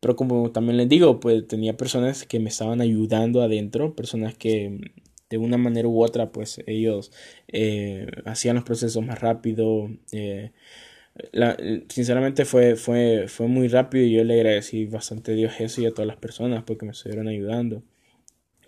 Pero 0.00 0.16
como 0.16 0.52
también 0.52 0.76
les 0.78 0.88
digo, 0.88 1.20
pues 1.20 1.46
tenía 1.48 1.76
personas 1.76 2.24
que 2.24 2.40
me 2.40 2.48
estaban 2.50 2.80
ayudando 2.80 3.42
adentro, 3.42 3.94
personas 3.96 4.34
que 4.36 4.92
de 5.30 5.38
una 5.38 5.56
manera 5.56 5.88
u 5.88 6.02
otra, 6.02 6.32
pues 6.32 6.60
ellos 6.66 7.12
eh, 7.48 8.06
hacían 8.24 8.56
los 8.56 8.64
procesos 8.64 9.04
más 9.04 9.20
rápido. 9.20 9.88
Eh, 10.12 10.50
sinceramente 11.88 12.44
fue, 12.44 12.76
fue, 12.76 13.26
fue 13.28 13.46
muy 13.46 13.68
rápido 13.68 14.04
y 14.04 14.12
yo 14.12 14.24
le 14.24 14.34
agradecí 14.34 14.86
bastante 14.86 15.32
a 15.32 15.34
Dios 15.36 15.52
eso 15.60 15.80
y 15.80 15.86
a 15.86 15.92
todas 15.92 16.06
las 16.08 16.16
personas 16.16 16.64
porque 16.64 16.84
me 16.84 16.92
estuvieron 16.92 17.28
ayudando. 17.28 17.82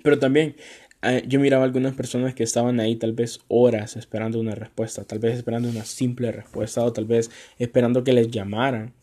Pero 0.04 0.18
también 0.18 0.56
eh, 1.02 1.24
yo 1.26 1.40
miraba 1.40 1.64
algunas 1.64 1.94
personas 1.94 2.34
que 2.34 2.44
estaban 2.44 2.78
ahí 2.78 2.96
tal 2.96 3.12
vez 3.12 3.40
horas 3.48 3.96
esperando 3.96 4.38
una 4.38 4.54
respuesta, 4.54 5.04
tal 5.04 5.18
vez 5.18 5.36
esperando 5.36 5.68
una 5.68 5.84
simple 5.84 6.30
respuesta 6.30 6.84
o 6.84 6.92
tal 6.92 7.06
vez 7.06 7.30
esperando 7.58 8.04
que 8.04 8.12
les 8.12 8.30
llamaran. 8.30 8.94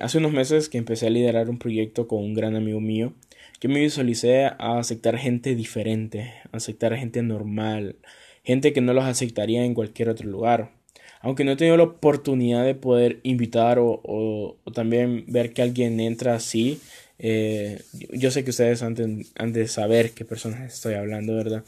hace 0.00 0.18
unos 0.18 0.32
meses 0.32 0.68
que 0.68 0.78
empecé 0.78 1.06
a 1.06 1.10
liderar 1.10 1.48
un 1.48 1.58
proyecto 1.58 2.08
con 2.08 2.22
un 2.22 2.34
gran 2.34 2.56
amigo 2.56 2.80
mío 2.80 3.14
yo 3.60 3.68
me 3.68 3.80
visualicé 3.80 4.46
a 4.46 4.78
aceptar 4.78 5.18
gente 5.18 5.54
diferente, 5.54 6.32
aceptar 6.52 6.96
gente 6.96 7.22
normal, 7.22 7.96
gente 8.44 8.72
que 8.72 8.80
no 8.80 8.94
los 8.94 9.04
aceptaría 9.04 9.64
en 9.64 9.74
cualquier 9.74 10.08
otro 10.08 10.28
lugar. 10.28 10.72
Aunque 11.20 11.44
no 11.44 11.52
he 11.52 11.56
tenido 11.56 11.76
la 11.76 11.82
oportunidad 11.84 12.64
de 12.64 12.76
poder 12.76 13.18
invitar 13.24 13.80
o, 13.80 14.00
o, 14.04 14.56
también 14.72 15.24
ver 15.26 15.52
que 15.52 15.62
alguien 15.62 15.98
entra 15.98 16.34
así, 16.34 16.80
eh, 17.18 17.82
yo 18.12 18.30
sé 18.30 18.44
que 18.44 18.50
ustedes 18.50 18.82
han 18.82 18.94
de, 18.94 19.26
de 19.36 19.68
saber 19.68 20.12
qué 20.12 20.24
personas 20.24 20.72
estoy 20.72 20.94
hablando, 20.94 21.34
¿verdad? 21.34 21.64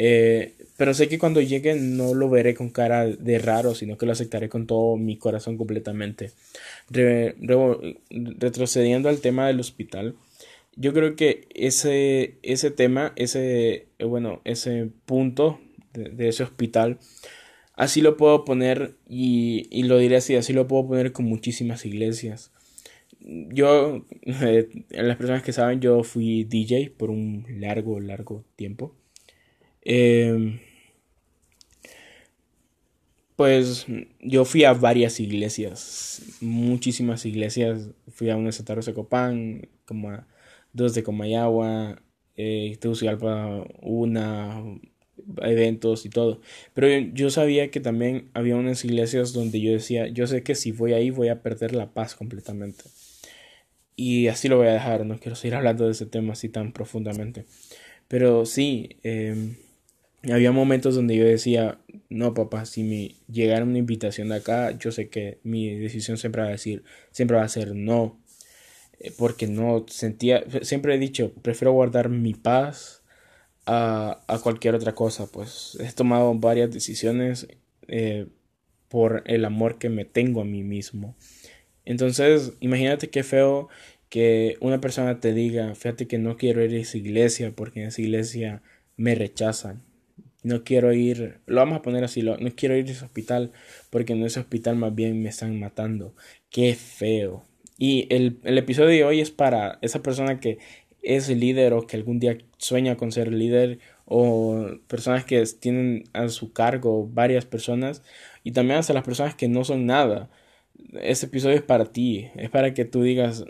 Eh, 0.00 0.54
pero 0.76 0.94
sé 0.94 1.08
que 1.08 1.18
cuando 1.18 1.40
llegue 1.40 1.74
no 1.74 2.14
lo 2.14 2.30
veré 2.30 2.54
con 2.54 2.70
cara 2.70 3.06
de 3.06 3.38
raro, 3.38 3.74
sino 3.74 3.98
que 3.98 4.06
lo 4.06 4.12
aceptaré 4.12 4.48
con 4.48 4.66
todo 4.66 4.96
mi 4.96 5.16
corazón 5.16 5.56
completamente. 5.56 6.30
retrocediendo 8.10 9.08
al 9.08 9.20
tema 9.20 9.48
del 9.48 9.60
hospital, 9.60 10.14
yo 10.78 10.92
creo 10.92 11.16
que 11.16 11.48
ese, 11.54 12.38
ese 12.42 12.70
tema, 12.70 13.12
ese, 13.16 13.88
eh, 13.98 14.04
bueno, 14.04 14.40
ese 14.44 14.90
punto 15.06 15.60
de, 15.92 16.28
ese 16.28 16.44
hospital, 16.44 16.98
así 17.74 18.00
lo 18.00 18.16
puedo 18.16 18.44
poner 18.44 18.94
y, 19.08 19.66
y, 19.70 19.82
lo 19.82 19.98
diré 19.98 20.16
así, 20.16 20.36
así 20.36 20.52
lo 20.52 20.68
puedo 20.68 20.86
poner 20.86 21.12
con 21.12 21.26
muchísimas 21.26 21.84
iglesias. 21.84 22.52
Yo, 23.20 24.06
eh, 24.22 24.68
las 24.90 25.16
personas 25.16 25.42
que 25.42 25.52
saben, 25.52 25.80
yo 25.80 26.04
fui 26.04 26.44
DJ 26.44 26.90
por 26.96 27.10
un 27.10 27.44
largo, 27.58 27.98
largo 27.98 28.44
tiempo. 28.54 28.94
Eh, 29.82 30.60
pues 33.34 33.86
yo 34.20 34.44
fui 34.44 34.64
a 34.64 34.72
varias 34.74 35.18
iglesias, 35.18 36.22
muchísimas 36.40 37.24
iglesias. 37.26 37.90
Fui 38.08 38.30
a 38.30 38.36
una 38.36 38.50
de 38.50 38.94
Copán, 38.94 39.68
como 39.84 40.10
a 40.10 40.26
dos 40.72 40.94
de 40.94 41.02
Comayagua, 41.02 42.02
eh, 42.36 42.76
Tegucigalpa, 42.80 43.66
una, 43.82 44.62
eventos 45.42 46.06
y 46.06 46.10
todo. 46.10 46.40
Pero 46.74 46.88
yo 47.14 47.30
sabía 47.30 47.70
que 47.70 47.80
también 47.80 48.30
había 48.34 48.56
unas 48.56 48.84
iglesias 48.84 49.32
donde 49.32 49.60
yo 49.60 49.72
decía, 49.72 50.08
yo 50.08 50.26
sé 50.26 50.42
que 50.42 50.54
si 50.54 50.72
voy 50.72 50.92
ahí 50.92 51.10
voy 51.10 51.28
a 51.28 51.42
perder 51.42 51.74
la 51.74 51.92
paz 51.92 52.14
completamente. 52.14 52.84
Y 53.96 54.28
así 54.28 54.48
lo 54.48 54.58
voy 54.58 54.68
a 54.68 54.72
dejar, 54.72 55.04
no 55.04 55.18
quiero 55.18 55.34
seguir 55.34 55.56
hablando 55.56 55.84
de 55.86 55.92
ese 55.92 56.06
tema 56.06 56.34
así 56.34 56.48
tan 56.48 56.72
profundamente. 56.72 57.46
Pero 58.06 58.46
sí, 58.46 58.96
eh, 59.02 59.56
había 60.30 60.52
momentos 60.52 60.94
donde 60.94 61.16
yo 61.16 61.24
decía, 61.24 61.78
no 62.08 62.34
papá, 62.34 62.64
si 62.64 62.84
me 62.84 63.16
llegara 63.30 63.64
una 63.64 63.78
invitación 63.78 64.28
de 64.28 64.36
acá, 64.36 64.76
yo 64.78 64.92
sé 64.92 65.08
que 65.08 65.38
mi 65.42 65.74
decisión 65.74 66.16
siempre 66.16 66.42
va 66.42 66.48
a 66.48 66.52
decir, 66.52 66.84
siempre 67.10 67.36
va 67.36 67.44
a 67.44 67.48
ser 67.48 67.74
no, 67.74 68.18
porque 69.18 69.46
no 69.46 69.86
sentía, 69.88 70.44
siempre 70.62 70.94
he 70.94 70.98
dicho, 70.98 71.32
prefiero 71.42 71.72
guardar 71.72 72.08
mi 72.08 72.34
paz 72.34 73.02
a, 73.66 74.22
a 74.28 74.38
cualquier 74.40 74.74
otra 74.74 74.94
cosa, 74.94 75.26
pues 75.26 75.78
he 75.80 75.92
tomado 75.92 76.34
varias 76.34 76.70
decisiones 76.72 77.48
eh, 77.88 78.26
por 78.88 79.22
el 79.26 79.44
amor 79.44 79.78
que 79.78 79.90
me 79.90 80.04
tengo 80.04 80.40
a 80.40 80.44
mí 80.44 80.62
mismo. 80.64 81.16
Entonces, 81.84 82.52
imagínate 82.60 83.10
qué 83.10 83.22
feo 83.24 83.68
que 84.10 84.56
una 84.60 84.80
persona 84.80 85.20
te 85.20 85.34
diga, 85.34 85.74
fíjate 85.74 86.08
que 86.08 86.18
no 86.18 86.36
quiero 86.36 86.64
ir 86.64 86.74
a 86.74 86.78
esa 86.78 86.98
iglesia 86.98 87.52
porque 87.54 87.82
en 87.82 87.88
esa 87.88 88.02
iglesia 88.02 88.62
me 88.96 89.14
rechazan 89.14 89.82
no 90.42 90.64
quiero 90.64 90.92
ir, 90.92 91.40
lo 91.46 91.56
vamos 91.56 91.78
a 91.78 91.82
poner 91.82 92.04
así, 92.04 92.22
no 92.22 92.36
quiero 92.56 92.76
ir 92.76 92.88
a 92.88 92.92
ese 92.92 93.04
hospital 93.04 93.52
porque 93.90 94.12
en 94.12 94.22
ese 94.24 94.40
hospital 94.40 94.76
más 94.76 94.94
bien 94.94 95.22
me 95.22 95.28
están 95.28 95.58
matando. 95.58 96.14
Qué 96.50 96.74
feo. 96.74 97.44
Y 97.78 98.06
el, 98.14 98.38
el 98.44 98.58
episodio 98.58 98.88
de 98.90 99.04
hoy 99.04 99.20
es 99.20 99.30
para 99.30 99.78
esa 99.82 100.02
persona 100.02 100.40
que 100.40 100.58
es 101.02 101.28
líder 101.28 101.72
o 101.72 101.86
que 101.86 101.96
algún 101.96 102.18
día 102.18 102.38
sueña 102.58 102.96
con 102.96 103.12
ser 103.12 103.32
líder 103.32 103.78
o 104.04 104.66
personas 104.88 105.24
que 105.24 105.42
tienen 105.60 106.04
a 106.12 106.28
su 106.28 106.52
cargo 106.52 107.08
varias 107.12 107.44
personas 107.46 108.02
y 108.44 108.52
también 108.52 108.78
hasta 108.78 108.94
las 108.94 109.04
personas 109.04 109.34
que 109.34 109.48
no 109.48 109.64
son 109.64 109.86
nada. 109.86 110.30
Este 111.00 111.26
episodio 111.26 111.56
es 111.56 111.62
para 111.62 111.86
ti, 111.92 112.28
es 112.36 112.50
para 112.50 112.74
que 112.74 112.84
tú 112.84 113.02
digas, 113.02 113.44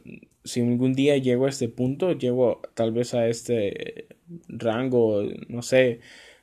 si 0.45 0.61
algún 0.61 0.95
día 0.95 1.17
llego 1.19 1.47
a 1.47 1.51
este 1.51 1.69
punto, 1.69 2.13
llego 2.13 2.61
tal 2.75 2.93
vez 2.93 3.15
a 3.15 3.29
este 3.29 4.07
rango, 4.49 5.23
no 5.49 5.63
sé, 5.63 6.01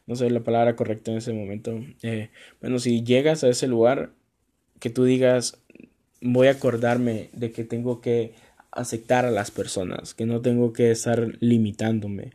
no 0.08 0.16
sé 0.16 0.30
la 0.30 0.44
palabra 0.44 0.76
correcta 0.76 1.12
en 1.12 1.18
ese 1.18 1.34
momento. 1.34 1.80
Eh, 2.04 2.30
bueno, 2.62 2.80
si 2.80 3.04
llegas 3.04 3.44
a 3.44 3.50
ese 3.50 3.68
lugar, 3.68 4.14
que 4.80 4.90
tú 4.90 5.04
digas, 5.06 5.62
voy 6.26 6.48
a 6.48 6.52
acordarme 6.52 7.30
de 7.34 7.52
que 7.52 7.64
tengo 7.64 8.02
que 8.02 8.34
aceptar 8.72 9.26
a 9.26 9.32
las 9.32 9.52
personas, 9.52 10.14
que 10.14 10.26
no 10.26 10.42
tengo 10.42 10.74
que 10.74 10.92
estar 10.92 11.38
limitándome. 11.40 12.32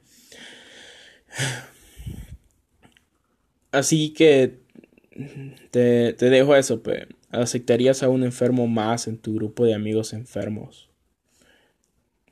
Así 3.73 4.14
que 4.14 4.61
te, 5.70 6.12
te 6.14 6.30
dejo 6.30 6.56
eso, 6.56 6.82
pues. 6.82 7.06
¿Aceptarías 7.30 8.02
a 8.02 8.09
un 8.09 8.25
enfermo 8.25 8.66
más 8.66 9.06
en 9.06 9.16
tu 9.16 9.35
grupo 9.35 9.64
de 9.64 9.75
amigos 9.75 10.12
enfermos? 10.12 10.88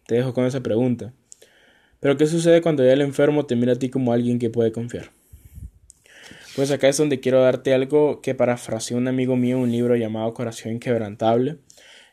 Te 0.07 0.17
dejo 0.17 0.35
con 0.35 0.45
esa 0.45 0.61
pregunta. 0.61 1.12
Pero 2.00 2.17
¿qué 2.17 2.27
sucede 2.27 2.62
cuando 2.62 2.85
ya 2.85 2.93
el 2.93 3.03
enfermo 3.03 3.47
te 3.47 3.55
mira 3.55 3.75
a 3.75 3.79
ti 3.79 3.91
como 3.91 4.12
alguien 4.12 4.38
que 4.41 4.50
puede 4.50 4.73
confiar? 4.73 5.11
Pues 6.59 6.73
acá 6.73 6.88
es 6.88 6.97
donde 6.97 7.21
quiero 7.21 7.41
darte 7.41 7.73
algo 7.73 8.21
que 8.21 8.35
parafraseó 8.35 8.97
un 8.97 9.07
amigo 9.07 9.37
mío, 9.37 9.61
un 9.61 9.71
libro 9.71 9.95
llamado 9.95 10.35
Corazón 10.35 10.73
Inquebrantable. 10.73 11.59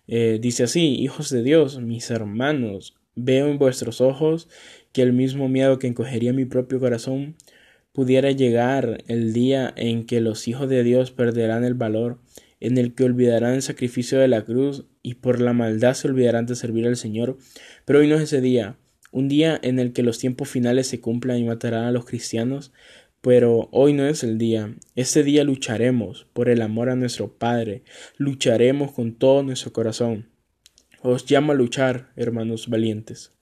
Eh, 0.08 0.38
dice 0.40 0.66
así, 0.66 0.94
hijos 1.00 1.32
de 1.32 1.42
Dios, 1.42 1.82
mis 1.82 2.12
hermanos, 2.12 2.96
veo 3.16 3.48
en 3.48 3.58
vuestros 3.58 4.02
ojos 4.02 4.48
que 4.92 5.02
el 5.02 5.14
mismo 5.14 5.50
miedo 5.50 5.80
que 5.80 5.88
encogería 5.88 6.32
mi 6.32 6.46
propio 6.46 6.80
corazón 6.80 7.38
pudiera 7.92 8.30
llegar 8.30 9.04
el 9.08 9.34
día 9.34 9.74
en 9.78 10.06
que 10.06 10.22
los 10.22 10.48
hijos 10.48 10.70
de 10.70 10.84
Dios 10.84 11.10
perderán 11.10 11.64
el 11.64 11.74
valor, 11.74 12.20
en 12.60 12.78
el 12.78 12.94
que 12.94 13.06
olvidarán 13.06 13.56
el 13.56 13.64
sacrificio 13.64 14.20
de 14.20 14.28
la 14.28 14.46
cruz 14.46 14.86
y 15.02 15.16
por 15.16 15.42
la 15.42 15.54
maldad 15.54 15.96
se 15.96 16.08
olvidarán 16.08 16.46
de 16.46 16.54
servir 16.54 16.86
al 16.86 16.98
Señor. 16.98 17.40
Pero 17.84 17.98
hoy 17.98 18.08
no 18.08 18.14
es 18.14 18.22
ese 18.22 18.42
día, 18.42 18.78
un 19.16 19.30
día 19.30 19.58
en 19.64 19.80
el 19.80 19.94
que 19.94 20.04
los 20.04 20.20
tiempos 20.20 20.50
finales 20.50 20.88
se 20.88 21.00
cumplan 21.00 21.40
y 21.40 21.46
matarán 21.46 21.86
a 21.86 21.92
los 21.92 22.06
cristianos, 22.06 22.74
pero 23.26 23.70
hoy 23.72 23.94
no 23.94 24.06
es 24.06 24.24
el 24.24 24.38
día. 24.38 24.76
Ese 24.96 25.24
día 25.24 25.44
lucharemos 25.44 26.28
por 26.34 26.48
el 26.48 26.62
amor 26.62 26.92
a 26.92 26.96
nuestro 26.96 27.40
Padre. 27.40 27.82
Lucharemos 28.18 28.92
con 28.92 29.16
todo 29.16 29.42
nuestro 29.42 29.74
corazón. 29.74 30.30
Os 31.02 31.28
llamo 31.28 31.52
a 31.52 31.56
luchar, 31.56 32.12
hermanos 32.16 32.68
valientes. 32.70 33.34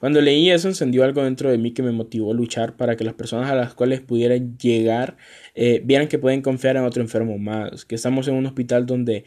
Cuando 0.00 0.20
leí 0.20 0.50
eso 0.50 0.66
encendió 0.66 1.04
algo 1.04 1.22
dentro 1.22 1.48
de 1.48 1.58
mí 1.58 1.70
que 1.70 1.84
me 1.84 1.92
motivó 1.92 2.32
a 2.32 2.34
luchar 2.34 2.76
para 2.76 2.96
que 2.96 3.04
las 3.04 3.14
personas 3.14 3.48
a 3.52 3.54
las 3.54 3.72
cuales 3.72 4.00
pudiera 4.00 4.34
llegar 4.36 5.16
eh, 5.54 5.80
vieran 5.84 6.08
que 6.08 6.18
pueden 6.18 6.42
confiar 6.42 6.76
en 6.76 6.82
otro 6.82 7.00
enfermo 7.00 7.38
más, 7.38 7.84
que 7.84 7.94
estamos 7.94 8.26
en 8.26 8.34
un 8.34 8.46
hospital 8.46 8.84
donde 8.84 9.26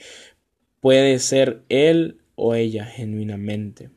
puede 0.81 1.17
ser 1.19 1.63
él 1.69 2.17
o 2.35 2.55
ella 2.55 2.83
genuinamente. 2.83 3.89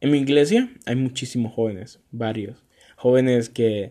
En 0.00 0.12
mi 0.12 0.18
iglesia 0.18 0.70
hay 0.84 0.94
muchísimos 0.94 1.52
jóvenes, 1.52 1.98
varios, 2.12 2.62
jóvenes 2.94 3.48
que 3.48 3.90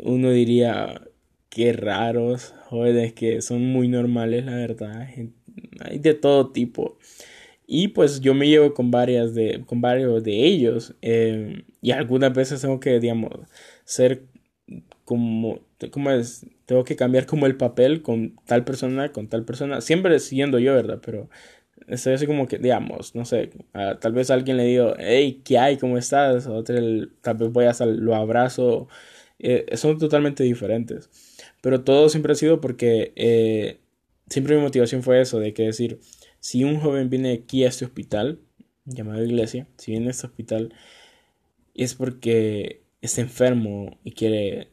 uno 0.00 0.30
diría 0.30 1.02
que 1.50 1.72
raros, 1.72 2.54
jóvenes 2.66 3.12
que 3.12 3.42
son 3.42 3.64
muy 3.66 3.88
normales, 3.88 4.44
la 4.46 4.54
verdad. 4.54 5.08
Hay 5.80 5.98
de 5.98 6.14
todo 6.14 6.50
tipo. 6.52 6.98
Y 7.66 7.88
pues 7.88 8.20
yo 8.20 8.34
me 8.34 8.48
llevo 8.48 8.74
con 8.74 8.90
varias 8.90 9.34
de, 9.34 9.64
con 9.66 9.80
varios 9.80 10.24
de 10.24 10.32
ellos. 10.46 10.94
Eh, 11.02 11.64
y 11.82 11.92
algunas 11.92 12.32
veces 12.34 12.60
tengo 12.60 12.80
que, 12.80 13.00
digamos, 13.00 13.30
ser 13.84 14.24
como, 15.04 15.60
como 15.90 16.10
es, 16.10 16.46
tengo 16.66 16.84
que 16.84 16.96
cambiar 16.96 17.26
como 17.26 17.46
el 17.46 17.56
papel 17.56 18.02
con 18.02 18.36
tal 18.46 18.64
persona, 18.64 19.12
con 19.12 19.28
tal 19.28 19.44
persona. 19.44 19.80
Siempre 19.80 20.18
siendo 20.20 20.58
yo, 20.58 20.74
¿verdad? 20.74 21.00
Pero 21.04 21.28
estoy 21.88 22.14
así 22.14 22.26
como 22.26 22.46
que, 22.48 22.58
digamos, 22.58 23.14
no 23.14 23.24
sé, 23.24 23.50
tal 24.00 24.12
vez 24.12 24.30
alguien 24.30 24.56
le 24.56 24.64
digo, 24.64 24.94
hey, 24.98 25.42
¿qué 25.44 25.58
hay? 25.58 25.76
¿Cómo 25.78 25.98
estás? 25.98 26.48
Tal 27.22 27.36
vez 27.36 27.52
voy 27.52 27.64
hasta 27.66 27.86
lo 27.86 28.14
abrazo 28.14 28.88
eh, 29.40 29.76
son 29.76 29.98
totalmente 29.98 30.44
diferentes. 30.44 31.10
Pero 31.62 31.82
todo 31.82 32.08
siempre 32.08 32.32
ha 32.32 32.36
sido 32.36 32.60
porque 32.60 33.12
eh, 33.16 33.80
siempre 34.28 34.56
mi 34.56 34.62
motivación 34.62 35.02
fue 35.02 35.20
eso, 35.20 35.40
de 35.40 35.54
que 35.54 35.64
decir, 35.64 36.00
si 36.40 36.64
un 36.64 36.80
joven 36.80 37.10
viene 37.10 37.32
aquí 37.32 37.64
a 37.64 37.68
este 37.68 37.84
hospital, 37.84 38.40
llamado 38.84 39.24
iglesia, 39.24 39.66
si 39.78 39.92
viene 39.92 40.08
a 40.08 40.10
este 40.10 40.26
hospital, 40.26 40.74
es 41.74 41.94
porque 41.94 42.82
está 43.00 43.20
enfermo 43.22 43.98
y 44.04 44.12
quiere, 44.12 44.68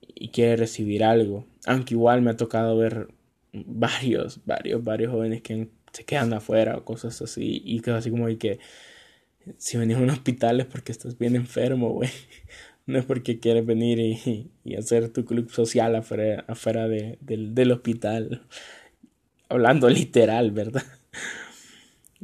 y 0.00 0.28
quiere 0.28 0.56
recibir 0.56 1.04
algo. 1.04 1.46
Aunque 1.66 1.94
igual 1.94 2.22
me 2.22 2.30
ha 2.30 2.36
tocado 2.36 2.76
ver 2.76 3.08
varios, 3.52 4.40
varios, 4.44 4.84
varios 4.84 5.12
jóvenes 5.12 5.42
que 5.42 5.68
se 5.92 6.04
quedan 6.04 6.32
afuera 6.32 6.76
o 6.76 6.84
cosas 6.84 7.20
así. 7.22 7.62
Y 7.64 7.80
cosas 7.80 8.00
así 8.00 8.10
como 8.10 8.26
que 8.38 8.60
si 9.58 9.78
venís 9.78 9.96
a 9.96 10.00
un 10.00 10.10
hospital 10.10 10.60
es 10.60 10.66
porque 10.66 10.92
estás 10.92 11.18
bien 11.18 11.36
enfermo, 11.36 11.90
güey. 11.90 12.10
No 12.88 12.98
es 12.98 13.04
porque 13.04 13.40
quieres 13.40 13.66
venir 13.66 13.98
y, 14.64 14.74
hacer 14.76 15.08
tu 15.10 15.24
club 15.24 15.50
social 15.50 15.96
afuera, 15.96 16.44
afuera 16.48 16.88
del, 16.88 17.72
hospital. 17.72 18.42
Hablando 19.48 19.88
literal, 19.90 20.50
¿verdad? 20.52 20.84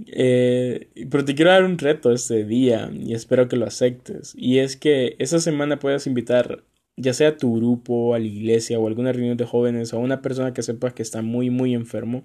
Eh, 0.07 0.89
pero 1.11 1.23
te 1.23 1.35
quiero 1.35 1.51
dar 1.51 1.65
un 1.65 1.77
reto 1.77 2.13
este 2.13 2.45
día 2.47 2.91
y 2.95 3.13
espero 3.13 3.47
que 3.47 3.57
lo 3.57 3.67
aceptes. 3.67 4.33
Y 4.35 4.59
es 4.59 4.79
que 4.79 5.17
esa 5.19 5.39
semana 5.39 5.79
puedas 5.79 6.07
invitar 6.07 6.65
ya 6.97 7.13
sea 7.13 7.29
a 7.29 7.37
tu 7.37 7.57
grupo, 7.57 8.15
a 8.15 8.19
la 8.19 8.25
iglesia 8.25 8.79
o 8.79 8.87
a 8.87 8.89
alguna 8.89 9.13
reunión 9.13 9.37
de 9.37 9.45
jóvenes 9.45 9.93
o 9.93 9.99
a 9.99 10.01
una 10.01 10.23
persona 10.23 10.55
que 10.55 10.63
sepas 10.63 10.95
que 10.95 11.03
está 11.03 11.21
muy 11.21 11.51
muy 11.51 11.75
enfermo. 11.75 12.25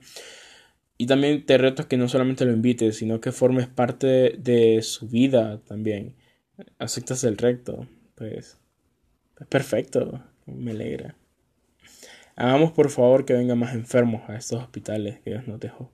Y 0.98 1.08
también 1.08 1.46
te 1.46 1.58
reto 1.58 1.90
que 1.90 1.98
no 1.98 2.08
solamente 2.08 2.46
lo 2.46 2.54
invites, 2.54 2.96
sino 2.98 3.20
que 3.20 3.34
formes 3.34 3.68
parte 3.68 4.36
de 4.40 4.82
su 4.82 5.10
vida 5.10 5.60
también. 5.68 6.16
Aceptas 6.80 7.26
el 7.26 7.38
reto 7.38 7.88
pues 8.18 8.58
es 9.40 9.48
perfecto. 9.48 10.24
me 10.46 10.72
alegra. 10.72 11.16
Hagamos 12.36 12.72
por 12.72 12.90
favor 12.90 13.26
que 13.26 13.34
vengan 13.34 13.60
más 13.60 13.74
enfermos 13.74 14.30
a 14.30 14.36
estos 14.36 14.62
hospitales 14.62 15.20
que 15.20 15.32
Dios 15.32 15.48
nos 15.48 15.60
dejó. 15.60 15.92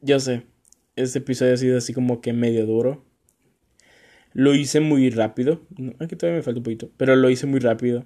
Yo 0.00 0.20
sé, 0.20 0.46
este 0.96 1.18
episodio 1.18 1.54
ha 1.54 1.56
sido 1.56 1.78
así 1.78 1.92
como 1.92 2.20
que 2.20 2.32
medio 2.32 2.66
duro. 2.66 3.04
Lo 4.32 4.54
hice 4.54 4.80
muy 4.80 5.10
rápido. 5.10 5.62
Aquí 5.98 6.16
todavía 6.16 6.38
me 6.38 6.42
falta 6.42 6.58
un 6.58 6.64
poquito. 6.64 6.90
Pero 6.96 7.16
lo 7.16 7.28
hice 7.30 7.46
muy 7.46 7.60
rápido. 7.60 8.04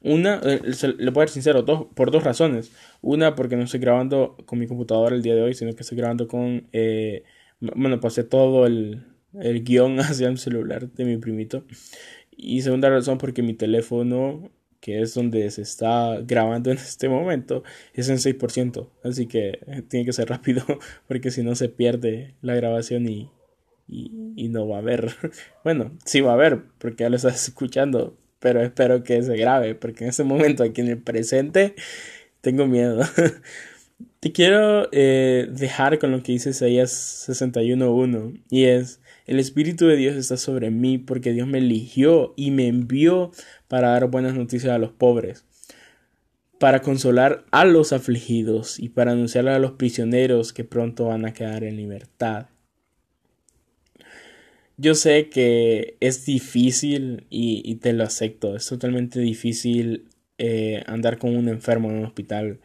Una, 0.00 0.40
eh, 0.44 0.60
le 0.98 1.12
puedo 1.12 1.26
ser 1.26 1.34
sincero, 1.34 1.64
por 1.94 2.10
dos 2.10 2.24
razones. 2.24 2.72
Una, 3.00 3.34
porque 3.34 3.56
no 3.56 3.64
estoy 3.64 3.80
grabando 3.80 4.36
con 4.46 4.58
mi 4.58 4.66
computadora 4.66 5.14
el 5.14 5.22
día 5.22 5.34
de 5.34 5.42
hoy, 5.42 5.54
sino 5.54 5.74
que 5.74 5.82
estoy 5.82 5.98
grabando 5.98 6.26
con. 6.26 6.68
Eh, 6.72 7.24
bueno, 7.60 8.00
pasé 8.00 8.24
todo 8.24 8.66
el, 8.66 9.04
el 9.34 9.64
guion 9.64 10.00
hacia 10.00 10.28
el 10.28 10.38
celular 10.38 10.90
de 10.90 11.04
mi 11.04 11.16
primito. 11.16 11.64
Y 12.36 12.62
segunda 12.62 12.90
razón, 12.90 13.18
porque 13.18 13.42
mi 13.42 13.54
teléfono, 13.54 14.50
que 14.80 15.00
es 15.00 15.14
donde 15.14 15.50
se 15.50 15.62
está 15.62 16.20
grabando 16.20 16.70
en 16.70 16.76
este 16.76 17.08
momento, 17.08 17.62
es 17.94 18.08
en 18.08 18.16
6%. 18.16 18.90
Así 19.02 19.26
que 19.26 19.60
tiene 19.88 20.04
que 20.04 20.12
ser 20.12 20.28
rápido, 20.28 20.64
porque 21.08 21.30
si 21.30 21.42
no 21.42 21.54
se 21.54 21.68
pierde 21.68 22.34
la 22.42 22.54
grabación 22.54 23.08
y, 23.08 23.30
y, 23.88 24.48
no 24.48 24.68
va 24.68 24.76
a 24.76 24.80
haber. 24.80 25.14
Bueno, 25.64 25.96
sí 26.04 26.20
va 26.20 26.32
a 26.32 26.34
haber, 26.34 26.62
porque 26.78 27.04
ya 27.04 27.10
lo 27.10 27.16
estás 27.16 27.48
escuchando, 27.48 28.16
pero 28.38 28.62
espero 28.62 29.02
que 29.02 29.22
se 29.22 29.36
grabe, 29.36 29.74
porque 29.74 30.04
en 30.04 30.10
este 30.10 30.24
momento 30.24 30.62
aquí 30.62 30.80
en 30.80 30.88
el 30.88 30.98
presente 30.98 31.74
tengo 32.40 32.66
miedo. 32.66 33.02
Te 34.20 34.32
quiero 34.32 34.88
eh, 34.92 35.48
dejar 35.50 35.98
con 35.98 36.12
lo 36.12 36.22
que 36.22 36.32
dice 36.32 36.50
Isaías 36.50 37.26
61.1 37.28 38.42
y 38.50 38.64
es, 38.64 39.00
el 39.26 39.40
Espíritu 39.40 39.86
de 39.86 39.96
Dios 39.96 40.16
está 40.16 40.36
sobre 40.36 40.70
mí 40.70 40.98
porque 40.98 41.32
Dios 41.32 41.48
me 41.48 41.58
eligió 41.58 42.32
y 42.36 42.52
me 42.52 42.68
envió 42.68 43.32
para 43.68 43.90
dar 43.90 44.08
buenas 44.08 44.34
noticias 44.34 44.72
a 44.72 44.78
los 44.78 44.92
pobres, 44.92 45.44
para 46.58 46.80
consolar 46.80 47.44
a 47.50 47.64
los 47.64 47.92
afligidos 47.92 48.78
y 48.78 48.88
para 48.88 49.12
anunciarle 49.12 49.50
a 49.50 49.58
los 49.58 49.72
prisioneros 49.72 50.52
que 50.52 50.64
pronto 50.64 51.06
van 51.06 51.26
a 51.26 51.32
quedar 51.34 51.64
en 51.64 51.76
libertad. 51.76 52.46
Yo 54.78 54.94
sé 54.94 55.28
que 55.30 55.96
es 56.00 56.26
difícil 56.26 57.26
y, 57.30 57.76
te 57.76 57.94
lo 57.94 58.04
acepto, 58.04 58.54
es 58.54 58.66
totalmente 58.66 59.20
difícil 59.20 60.08
eh, 60.38 60.82
andar 60.86 61.18
con 61.18 61.34
un 61.34 61.48
enfermo 61.48 61.90
en 61.90 61.96
un 61.96 62.04
hospital. 62.04 62.60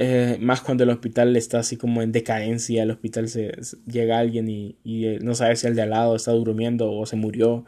Eh, 0.00 0.38
más 0.40 0.60
cuando 0.60 0.84
el 0.84 0.90
hospital 0.90 1.36
está 1.36 1.58
así 1.58 1.76
como 1.76 2.02
en 2.02 2.12
decadencia, 2.12 2.84
el 2.84 2.92
hospital 2.92 3.28
se, 3.28 3.52
llega 3.86 4.18
alguien 4.20 4.48
y, 4.48 4.76
y, 4.84 5.18
no 5.20 5.34
sabe 5.34 5.56
si 5.56 5.66
el 5.66 5.74
de 5.74 5.82
al 5.82 5.90
lado 5.90 6.14
está 6.16 6.32
durmiendo 6.32 6.92
o 6.92 7.04
se 7.04 7.16
murió. 7.16 7.64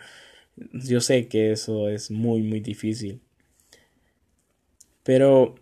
Yo 0.73 1.01
sé 1.01 1.29
que 1.29 1.53
eso 1.53 1.89
es 1.89 2.11
muy, 2.11 2.43
muy 2.43 2.61
difícil. 2.61 3.21
Pero 5.03 5.57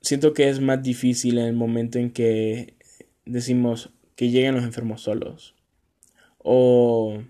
siento 0.00 0.32
que 0.32 0.48
es 0.48 0.60
más 0.60 0.82
difícil 0.82 1.38
en 1.38 1.46
el 1.46 1.54
momento 1.54 1.98
en 1.98 2.10
que 2.10 2.74
decimos 3.24 3.90
que 4.16 4.30
lleguen 4.30 4.54
los 4.54 4.64
enfermos 4.64 5.02
solos 5.02 5.54
o 6.38 7.22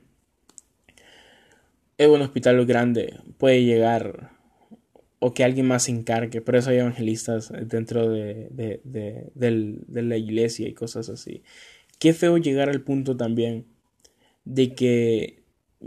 en 1.99 2.11
un 2.11 2.23
hospital 2.23 2.65
grande 2.67 3.19
puede 3.39 3.65
llegar 3.65 4.36
o 5.19 5.35
que 5.35 5.45
alguien 5.45 5.67
más 5.67 5.85
se 5.85 5.93
encargue. 5.93 6.41
Por 6.41 6.57
eso 6.57 6.71
hay 6.71 6.79
evangelistas 6.79 7.53
dentro 7.67 8.09
de, 8.09 8.49
de, 8.53 10.03
la 10.03 10.17
iglesia 10.17 10.69
y 10.69 10.75
cosas 10.75 11.09
así. 11.09 11.43
Qué 11.99 12.13
feo 12.13 12.39
llegar 12.39 12.69
al 12.69 12.83
punto 12.83 13.17
también 13.17 13.67
de 14.45 14.75
que 14.75 15.43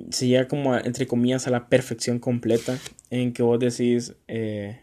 se 0.10 0.28
llega 0.28 0.48
como 0.48 0.76
entre 0.76 1.08
comillas 1.08 1.48
a 1.48 1.52
la 1.52 1.68
perfección 1.70 2.20
completa 2.20 2.78
en 3.10 3.34
que 3.34 3.44
vos 3.44 3.60
decís 3.60 4.16
eh, 4.28 4.82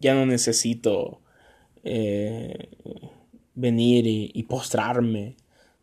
ya 0.00 0.14
no 0.14 0.26
necesito 0.26 1.20
eh, 1.84 2.68
venir 3.54 4.04
y 4.06 4.42
postrarme 4.44 5.36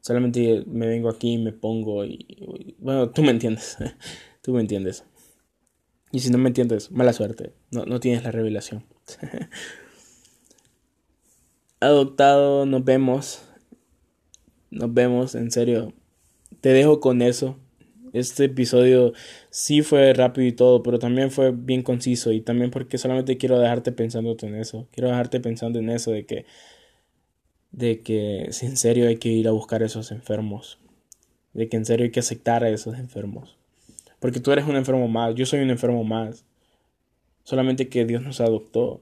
Solamente 0.03 0.65
me 0.67 0.85
vengo 0.85 1.07
aquí 1.07 1.35
y 1.35 1.37
me 1.37 1.53
pongo 1.53 2.03
y, 2.03 2.75
bueno, 2.77 3.09
tú 3.11 3.23
me 3.23 3.31
entiendes. 3.31 3.77
tú 4.41 4.51
me 4.51 4.59
entiendes. 4.59 5.05
Y 6.13 6.19
si 6.19 6.29
no 6.29 6.37
me 6.37 6.49
entiendes, 6.49 6.91
mala 6.91 7.11
suerte. 7.11 7.53
No, 7.71 7.85
no 7.85 7.99
tienes 7.99 8.23
la 8.23 8.29
revelación. 8.29 8.85
Adoptado, 11.79 12.67
nos 12.67 12.85
vemos. 12.85 13.41
Nos 14.69 14.93
vemos, 14.93 15.33
en 15.33 15.49
serio. 15.49 15.91
Te 16.61 16.69
dejo 16.69 16.99
con 16.99 17.23
eso. 17.23 17.57
Este 18.13 18.45
episodio 18.45 19.13
sí 19.49 19.81
fue 19.81 20.13
rápido 20.13 20.45
y 20.47 20.51
todo, 20.51 20.83
pero 20.83 20.99
también 20.99 21.31
fue 21.31 21.51
bien 21.51 21.81
conciso 21.81 22.31
y 22.31 22.41
también 22.41 22.69
porque 22.69 22.99
solamente 22.99 23.39
quiero 23.39 23.57
dejarte 23.57 23.91
pensando 23.91 24.37
en 24.39 24.53
eso. 24.53 24.87
Quiero 24.91 25.09
dejarte 25.09 25.39
pensando 25.39 25.79
en 25.79 25.89
eso 25.89 26.11
de 26.11 26.27
que 26.27 26.45
de 27.71 28.01
que 28.01 28.51
en 28.61 28.77
serio 28.77 29.07
hay 29.07 29.17
que 29.17 29.29
ir 29.29 29.47
a 29.47 29.51
buscar 29.51 29.81
a 29.81 29.87
esos 29.87 30.11
enfermos, 30.11 30.77
de 31.53 31.69
que 31.69 31.77
en 31.77 31.85
serio 31.85 32.03
hay 32.03 32.11
que 32.11 32.19
aceptar 32.19 32.63
a 32.63 32.69
esos 32.69 32.99
enfermos. 32.99 33.57
Porque 34.23 34.39
tú 34.39 34.53
eres 34.53 34.65
un 34.65 34.77
enfermo 34.77 35.09
más, 35.09 35.35
yo 35.35 35.45
soy 35.45 35.59
un 35.59 35.69
enfermo 35.69 36.05
más. 36.05 36.45
Solamente 37.43 37.89
que 37.89 38.05
Dios 38.05 38.21
nos 38.21 38.39
adoptó 38.39 39.01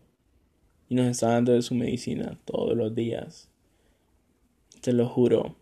y 0.90 0.96
nos 0.96 1.06
está 1.06 1.28
dando 1.28 1.52
de 1.52 1.62
su 1.62 1.76
medicina 1.76 2.40
todos 2.44 2.76
los 2.76 2.96
días. 2.96 3.48
Te 4.82 4.94
lo 4.94 5.08
juro, 5.08 5.58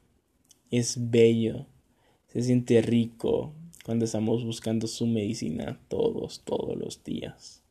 es 0.72 1.12
bello, 1.12 1.66
se 2.30 2.42
siente 2.42 2.82
rico 2.82 3.52
cuando 3.84 4.06
estamos 4.06 4.46
buscando 4.46 4.88
su 4.88 5.06
medicina 5.06 5.78
todos, 5.90 6.42
todos 6.46 6.78
los 6.78 7.04
días. 7.04 7.62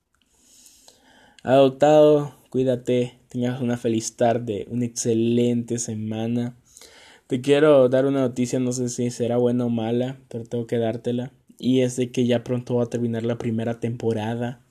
Adoptado, 1.43 2.35
cuídate, 2.51 3.15
tengas 3.31 3.63
una 3.63 3.79
feliz 3.79 4.15
tarde, 4.15 4.67
una 4.69 4.85
excelente 4.85 5.79
semana. 5.79 6.55
Te 7.29 7.41
quiero 7.41 7.89
dar 7.89 8.05
una 8.05 8.21
noticia, 8.21 8.61
no 8.61 8.73
sé 8.73 8.91
si 8.91 9.11
será 9.11 9.39
buena 9.39 9.65
o 9.65 9.71
mala, 9.71 10.19
pero 10.29 10.45
tengo 10.45 10.67
que 10.67 10.77
dártela. 10.77 11.33
Y 11.59 11.81
es 11.81 11.97
de 11.97 12.13
que 12.13 12.27
ya 12.27 12.45
pronto 12.45 12.77
va 12.77 12.85
a 12.85 12.91
terminar 12.91 13.25
la 13.25 13.37
primera 13.37 13.81
temporada. 13.81 14.65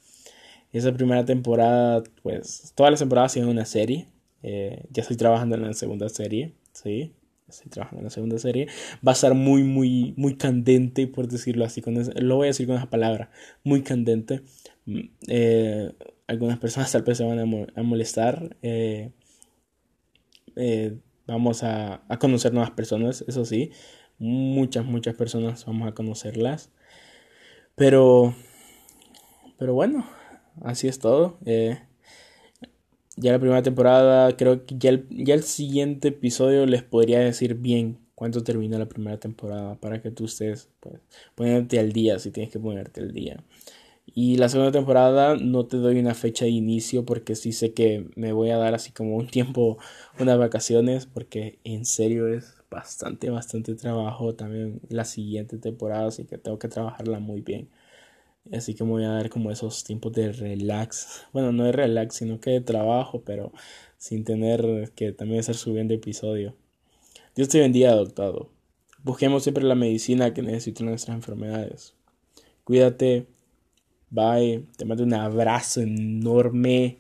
Esa 0.72 0.94
primera 0.94 1.26
temporada, 1.26 2.04
pues, 2.24 2.72
todas 2.76 2.92
las 2.92 3.00
temporadas 3.00 3.34
siguen 3.34 3.50
una 3.50 3.66
serie. 3.66 4.08
Eh, 4.44 4.86
ya 4.92 5.02
estoy 5.02 5.18
trabajando 5.18 5.56
en 5.56 5.64
la 5.64 5.74
segunda 5.74 6.08
serie, 6.10 6.54
¿sí? 6.72 7.14
Estoy 7.48 7.70
trabajando 7.70 8.00
en 8.00 8.04
la 8.06 8.10
segunda 8.10 8.38
serie. 8.40 8.68
Va 9.06 9.12
a 9.12 9.16
estar 9.16 9.34
muy, 9.34 9.64
muy, 9.64 10.14
muy 10.18 10.36
candente, 10.38 11.08
por 11.08 11.28
decirlo 11.28 11.66
así. 11.66 11.82
Con 11.82 11.96
lo 11.96 12.36
voy 12.36 12.48
a 12.48 12.50
decir 12.50 12.68
con 12.68 12.78
esa 12.78 12.90
palabra. 12.90 13.32
Muy 13.64 13.84
candente. 13.84 14.42
Mm, 14.86 15.00
eh, 15.28 15.92
algunas 16.28 16.60
personas 16.60 16.92
tal 16.92 17.04
vez 17.04 17.18
se 17.18 17.24
van 17.24 17.40
a, 17.40 17.84
molestar. 17.84 18.58
Eh, 18.62 19.12
vamos 21.26 21.64
a, 21.64 22.04
a, 22.08 22.20
conocer 22.20 22.54
nuevas 22.54 22.72
personas, 22.72 23.24
eso 23.28 23.46
sí. 23.46 23.72
Muchas, 24.20 24.86
muchas 24.86 25.16
personas 25.16 25.66
vamos 25.66 25.88
a 25.88 25.94
conocerlas. 25.94 26.72
Pero, 27.78 28.34
pero 29.60 29.76
bueno, 29.76 30.04
así 30.64 30.88
es 30.88 30.98
todo. 30.98 31.38
Eh, 31.46 31.80
ya 33.18 33.32
la 33.32 33.40
primera 33.40 33.62
temporada, 33.62 34.36
creo 34.36 34.66
que 34.66 34.76
ya 34.80 34.90
el, 34.90 35.44
siguiente 35.44 36.08
episodio 36.08 36.66
les 36.66 36.82
podría 36.82 37.20
decir 37.20 37.54
bien 37.54 38.00
cuánto 38.16 38.44
termina 38.44 38.80
la 38.80 38.90
primera 38.90 39.20
temporada 39.20 39.76
para 39.76 40.02
que 40.02 40.10
tú 40.10 40.26
estés 40.26 40.70
pues, 40.80 41.02
ponerte 41.36 41.78
al 41.80 41.92
día 41.94 42.18
si 42.18 42.32
tienes 42.32 42.52
que 42.52 42.60
ponerte 42.60 43.02
al 43.02 43.14
día. 43.14 43.44
Y 44.08 44.38
la 44.38 44.50
segunda 44.50 44.72
temporada 44.72 45.36
no 45.36 45.68
te 45.68 45.78
doy 45.78 46.00
una 46.00 46.16
fecha 46.16 46.46
de 46.46 46.52
inicio 46.52 47.06
porque 47.06 47.36
sí 47.36 47.52
sé 47.52 47.74
que 47.74 48.10
me 48.16 48.32
voy 48.34 48.50
a 48.50 48.58
dar 48.58 48.74
así 48.74 48.92
como 48.92 49.18
un 49.18 49.28
tiempo, 49.28 49.78
unas 50.20 50.40
vacaciones, 50.40 51.06
porque 51.06 51.60
en 51.64 51.86
serio 51.86 52.28
es 52.28 52.57
bastante, 52.70 53.30
bastante 53.30 53.76
trabajo 53.76 54.36
también 54.36 54.82
la 54.90 55.06
siguiente 55.06 55.58
temporada, 55.58 56.08
así 56.08 56.26
que 56.26 56.38
tengo 56.38 56.60
que 56.60 56.68
trabajarla 56.68 57.20
muy 57.20 57.42
bien. 57.42 57.70
Así 58.52 58.76
que 58.76 58.84
me 58.84 58.92
voy 58.92 59.04
a 59.04 59.10
dar 59.10 59.30
como 59.30 59.52
esos 59.52 59.84
tiempos 59.84 60.14
de 60.14 60.32
relax. 60.32 61.26
Bueno, 61.34 61.52
no 61.52 61.66
de 61.66 61.74
relax, 61.74 62.16
sino 62.16 62.40
que 62.40 62.52
de 62.52 62.62
trabajo, 62.62 63.22
pero 63.26 63.52
sin 63.98 64.24
tener 64.24 64.92
que 64.96 65.12
también 65.12 65.40
estar 65.42 65.56
subiendo 65.56 65.94
episodio. 65.94 66.56
Dios 67.36 67.50
te 67.50 67.60
bendiga, 67.60 67.92
adoptado. 67.92 68.50
Busquemos 69.04 69.44
siempre 69.44 69.64
la 69.64 69.76
medicina 69.76 70.34
que 70.34 70.42
necesitan 70.42 70.88
nuestras 70.88 71.16
enfermedades. 71.16 71.94
Cuídate 72.64 73.28
Bye, 74.10 74.66
te 74.78 74.86
mando 74.86 75.04
un 75.04 75.14
abrazo 75.14 75.82
enorme. 75.82 76.98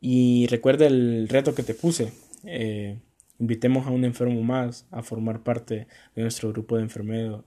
Y 0.00 0.46
recuerda 0.48 0.86
el 0.86 1.28
reto 1.28 1.54
que 1.54 1.62
te 1.62 1.74
puse. 1.74 2.12
Eh, 2.44 2.98
invitemos 3.44 3.86
a 3.86 3.90
un 3.90 4.04
enfermo 4.04 4.42
más 4.42 4.86
a 4.90 5.02
formar 5.02 5.42
parte 5.42 5.86
de 6.14 6.22
nuestro 6.22 6.50
grupo 6.52 6.76
de, 6.78 6.84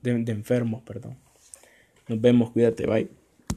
de, 0.01 0.23
de 0.23 0.31
enfermos. 0.31 0.83
Perdón. 0.83 1.17
Nos 2.07 2.21
vemos, 2.21 2.51
cuídate, 2.51 2.86
bye. 2.86 3.16